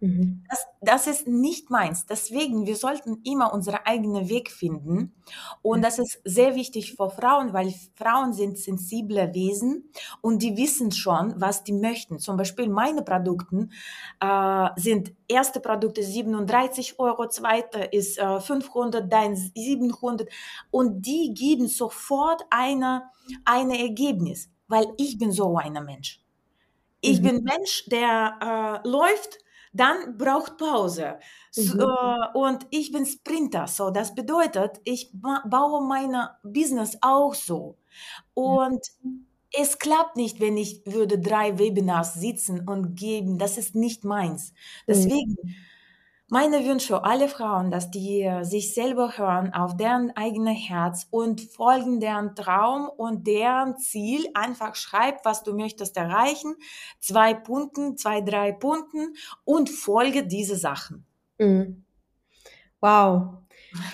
Mhm. 0.00 0.44
Das, 0.48 0.66
das 0.80 1.06
ist 1.08 1.26
nicht 1.26 1.70
meins. 1.70 2.06
Deswegen, 2.06 2.66
wir 2.66 2.76
sollten 2.76 3.20
immer 3.24 3.52
unseren 3.52 3.80
eigenen 3.84 4.28
Weg 4.28 4.50
finden. 4.50 5.12
Und 5.60 5.82
das 5.82 5.98
ist 5.98 6.20
sehr 6.24 6.54
wichtig 6.54 6.94
für 6.94 7.10
Frauen, 7.10 7.52
weil 7.52 7.74
Frauen 7.94 8.32
sind 8.32 8.58
sensible 8.58 9.34
Wesen 9.34 9.90
und 10.20 10.42
die 10.42 10.56
wissen 10.56 10.92
schon, 10.92 11.40
was 11.40 11.64
die 11.64 11.72
möchten. 11.72 12.18
Zum 12.18 12.36
Beispiel 12.36 12.68
meine 12.68 13.02
Produkte 13.02 13.68
äh, 14.20 14.68
sind 14.76 15.12
erste 15.26 15.60
Produkte 15.60 16.02
37 16.02 16.98
Euro, 17.00 17.28
zweite 17.28 17.80
ist 17.80 18.18
äh, 18.18 18.40
500, 18.40 19.12
dein 19.12 19.34
700 19.36 20.28
und 20.70 21.02
die 21.02 21.34
geben 21.34 21.66
sofort 21.66 22.42
eine, 22.50 23.02
ein 23.44 23.70
Ergebnis, 23.70 24.48
weil 24.68 24.86
ich 24.96 25.18
bin 25.18 25.32
so 25.32 25.56
ein 25.56 25.72
Mensch. 25.84 26.20
Ich 27.00 27.20
mhm. 27.20 27.24
bin 27.24 27.44
Mensch, 27.44 27.84
der 27.86 28.80
äh, 28.84 28.88
läuft 28.88 29.38
dann 29.72 30.16
braucht 30.16 30.56
Pause. 30.56 31.18
Mhm. 31.56 31.80
Äh, 31.80 32.38
und 32.38 32.66
ich 32.70 32.92
bin 32.92 33.06
Sprinter, 33.06 33.66
so 33.66 33.90
das 33.90 34.14
bedeutet, 34.14 34.80
ich 34.84 35.10
baue 35.12 35.86
mein 35.86 36.14
Business 36.42 36.98
auch 37.00 37.34
so. 37.34 37.76
Und 38.34 38.80
mhm. 39.02 39.26
es 39.52 39.78
klappt 39.78 40.16
nicht, 40.16 40.40
wenn 40.40 40.56
ich 40.56 40.82
würde 40.86 41.18
drei 41.18 41.58
Webinars 41.58 42.14
sitzen 42.14 42.68
und 42.68 42.96
geben. 42.96 43.38
Das 43.38 43.58
ist 43.58 43.74
nicht 43.74 44.04
meins. 44.04 44.52
Deswegen 44.86 45.36
mhm 45.42 45.54
meine 46.28 46.64
Wünsche 46.66 47.04
alle 47.04 47.28
Frauen, 47.28 47.70
dass 47.70 47.90
die 47.90 48.22
äh, 48.22 48.44
sich 48.44 48.74
selber 48.74 49.16
hören 49.16 49.52
auf 49.54 49.76
deren 49.76 50.14
eigene 50.16 50.50
Herz 50.50 51.06
und 51.10 51.40
folgen 51.40 52.00
deren 52.00 52.34
Traum 52.34 52.88
und 52.88 53.26
deren 53.26 53.78
Ziel. 53.78 54.28
Einfach 54.34 54.74
schreib, 54.74 55.24
was 55.24 55.42
du 55.42 55.54
möchtest 55.54 55.96
erreichen. 55.96 56.54
Zwei 57.00 57.34
Punkten, 57.34 57.96
zwei, 57.96 58.20
drei 58.20 58.52
Punkten 58.52 59.14
und 59.44 59.70
folge 59.70 60.26
diese 60.26 60.56
Sachen. 60.56 61.06
Mhm. 61.38 61.84
Wow. 62.80 63.38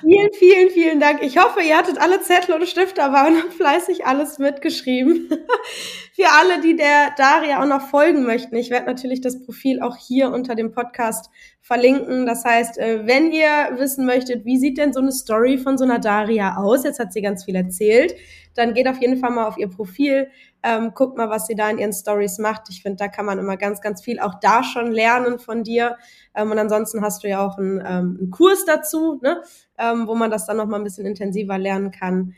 Vielen, 0.01 0.33
vielen, 0.33 0.71
vielen 0.71 1.01
Dank. 1.01 1.21
Ich 1.23 1.37
hoffe, 1.37 1.61
ihr 1.61 1.77
hattet 1.77 1.99
alle 2.01 2.21
Zettel 2.23 2.55
und 2.55 2.67
Stifte 2.69 2.97
dabei 2.97 3.27
und 3.27 3.37
habt 3.43 3.55
fleißig 3.55 4.07
alles 4.07 4.39
mitgeschrieben. 4.39 5.29
Für 6.15 6.29
alle, 6.39 6.61
die 6.61 6.77
der 6.77 7.13
Daria 7.17 7.61
auch 7.61 7.67
noch 7.67 7.89
folgen 7.89 8.25
möchten, 8.25 8.55
ich 8.55 8.71
werde 8.71 8.87
natürlich 8.87 9.21
das 9.21 9.45
Profil 9.45 9.81
auch 9.83 9.97
hier 9.97 10.31
unter 10.31 10.55
dem 10.55 10.71
Podcast 10.71 11.29
verlinken. 11.61 12.25
Das 12.25 12.45
heißt, 12.45 12.79
äh, 12.79 13.07
wenn 13.07 13.33
ihr 13.33 13.77
wissen 13.77 14.07
möchtet, 14.07 14.45
wie 14.45 14.59
sieht 14.59 14.79
denn 14.79 14.93
so 14.93 15.01
eine 15.01 15.11
Story 15.11 15.59
von 15.59 15.77
so 15.77 15.85
einer 15.85 15.99
Daria 15.99 16.57
aus? 16.57 16.85
Jetzt 16.85 17.01
hat 17.01 17.13
sie 17.13 17.23
ganz 17.23 17.45
viel 17.45 17.57
erzählt. 17.57 18.15
Dann 18.55 18.75
geht 18.75 18.89
auf 18.89 19.01
jeden 19.01 19.19
Fall 19.19 19.31
mal 19.31 19.47
auf 19.47 19.57
ihr 19.59 19.69
Profil, 19.69 20.29
ähm, 20.63 20.93
guckt 20.95 21.17
mal, 21.17 21.31
was 21.31 21.47
sie 21.47 21.55
da 21.55 21.69
in 21.71 21.79
ihren 21.79 21.93
Stories 21.93 22.39
macht. 22.39 22.63
Ich 22.71 22.83
finde, 22.83 22.97
da 22.97 23.09
kann 23.09 23.27
man 23.27 23.39
immer 23.39 23.57
ganz, 23.57 23.81
ganz 23.81 24.03
viel 24.03 24.19
auch 24.21 24.35
da 24.41 24.63
schon 24.63 24.93
lernen 24.93 25.39
von 25.39 25.63
dir. 25.63 25.97
Ähm, 26.35 26.51
und 26.51 26.59
ansonsten 26.59 27.03
hast 27.03 27.25
du 27.25 27.29
ja 27.29 27.45
auch 27.47 27.59
einen, 27.59 27.81
ähm, 27.81 28.17
einen 28.21 28.31
Kurs 28.31 28.65
dazu, 28.65 29.21
ne? 29.23 29.43
ähm, 29.79 30.07
wo 30.07 30.15
man 30.15 30.31
das 30.31 30.47
dann 30.47 30.57
noch 30.57 30.67
mal 30.67 30.77
ein 30.77 30.85
bisschen 30.85 31.07
intensiver 31.07 31.59
lernen 31.59 31.91
kann. 31.91 32.35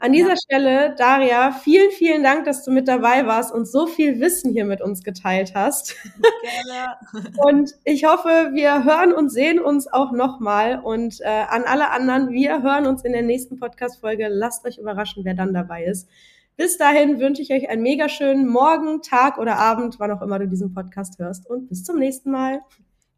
An 0.00 0.12
dieser 0.12 0.30
ja. 0.30 0.36
Stelle, 0.36 0.94
Daria, 0.96 1.52
vielen, 1.52 1.90
vielen 1.90 2.22
Dank, 2.22 2.46
dass 2.46 2.64
du 2.64 2.70
mit 2.70 2.88
dabei 2.88 3.26
warst 3.26 3.52
und 3.52 3.66
so 3.66 3.86
viel 3.86 4.18
Wissen 4.18 4.50
hier 4.52 4.64
mit 4.64 4.80
uns 4.80 5.04
geteilt 5.04 5.52
hast. 5.54 5.94
Gerne. 6.42 7.28
Und 7.36 7.74
ich 7.84 8.04
hoffe, 8.04 8.50
wir 8.54 8.84
hören 8.84 9.12
und 9.12 9.30
sehen 9.30 9.60
uns 9.60 9.92
auch 9.92 10.12
nochmal. 10.12 10.80
Und 10.82 11.20
äh, 11.20 11.44
an 11.48 11.64
alle 11.64 11.90
anderen, 11.90 12.30
wir 12.30 12.62
hören 12.62 12.86
uns 12.86 13.04
in 13.04 13.12
der 13.12 13.22
nächsten 13.22 13.58
Podcast-Folge. 13.58 14.28
Lasst 14.28 14.64
euch 14.66 14.78
überraschen, 14.78 15.24
wer 15.24 15.34
dann 15.34 15.52
dabei 15.52 15.84
ist. 15.84 16.08
Bis 16.56 16.78
dahin 16.78 17.20
wünsche 17.20 17.42
ich 17.42 17.52
euch 17.52 17.68
einen 17.68 17.82
mega 17.82 18.08
schönen 18.08 18.46
Morgen, 18.46 19.02
Tag 19.02 19.38
oder 19.38 19.58
Abend, 19.58 19.96
wann 19.98 20.10
auch 20.10 20.22
immer 20.22 20.38
du 20.38 20.48
diesen 20.48 20.72
Podcast 20.72 21.18
hörst. 21.18 21.48
Und 21.48 21.68
bis 21.68 21.84
zum 21.84 21.98
nächsten 21.98 22.30
Mal. 22.30 22.60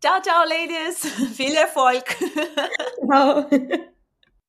Ciao, 0.00 0.20
ciao, 0.20 0.44
Ladies. 0.44 1.06
Viel 1.36 1.54
Erfolg. 1.54 2.04
Ciao. 3.08 3.46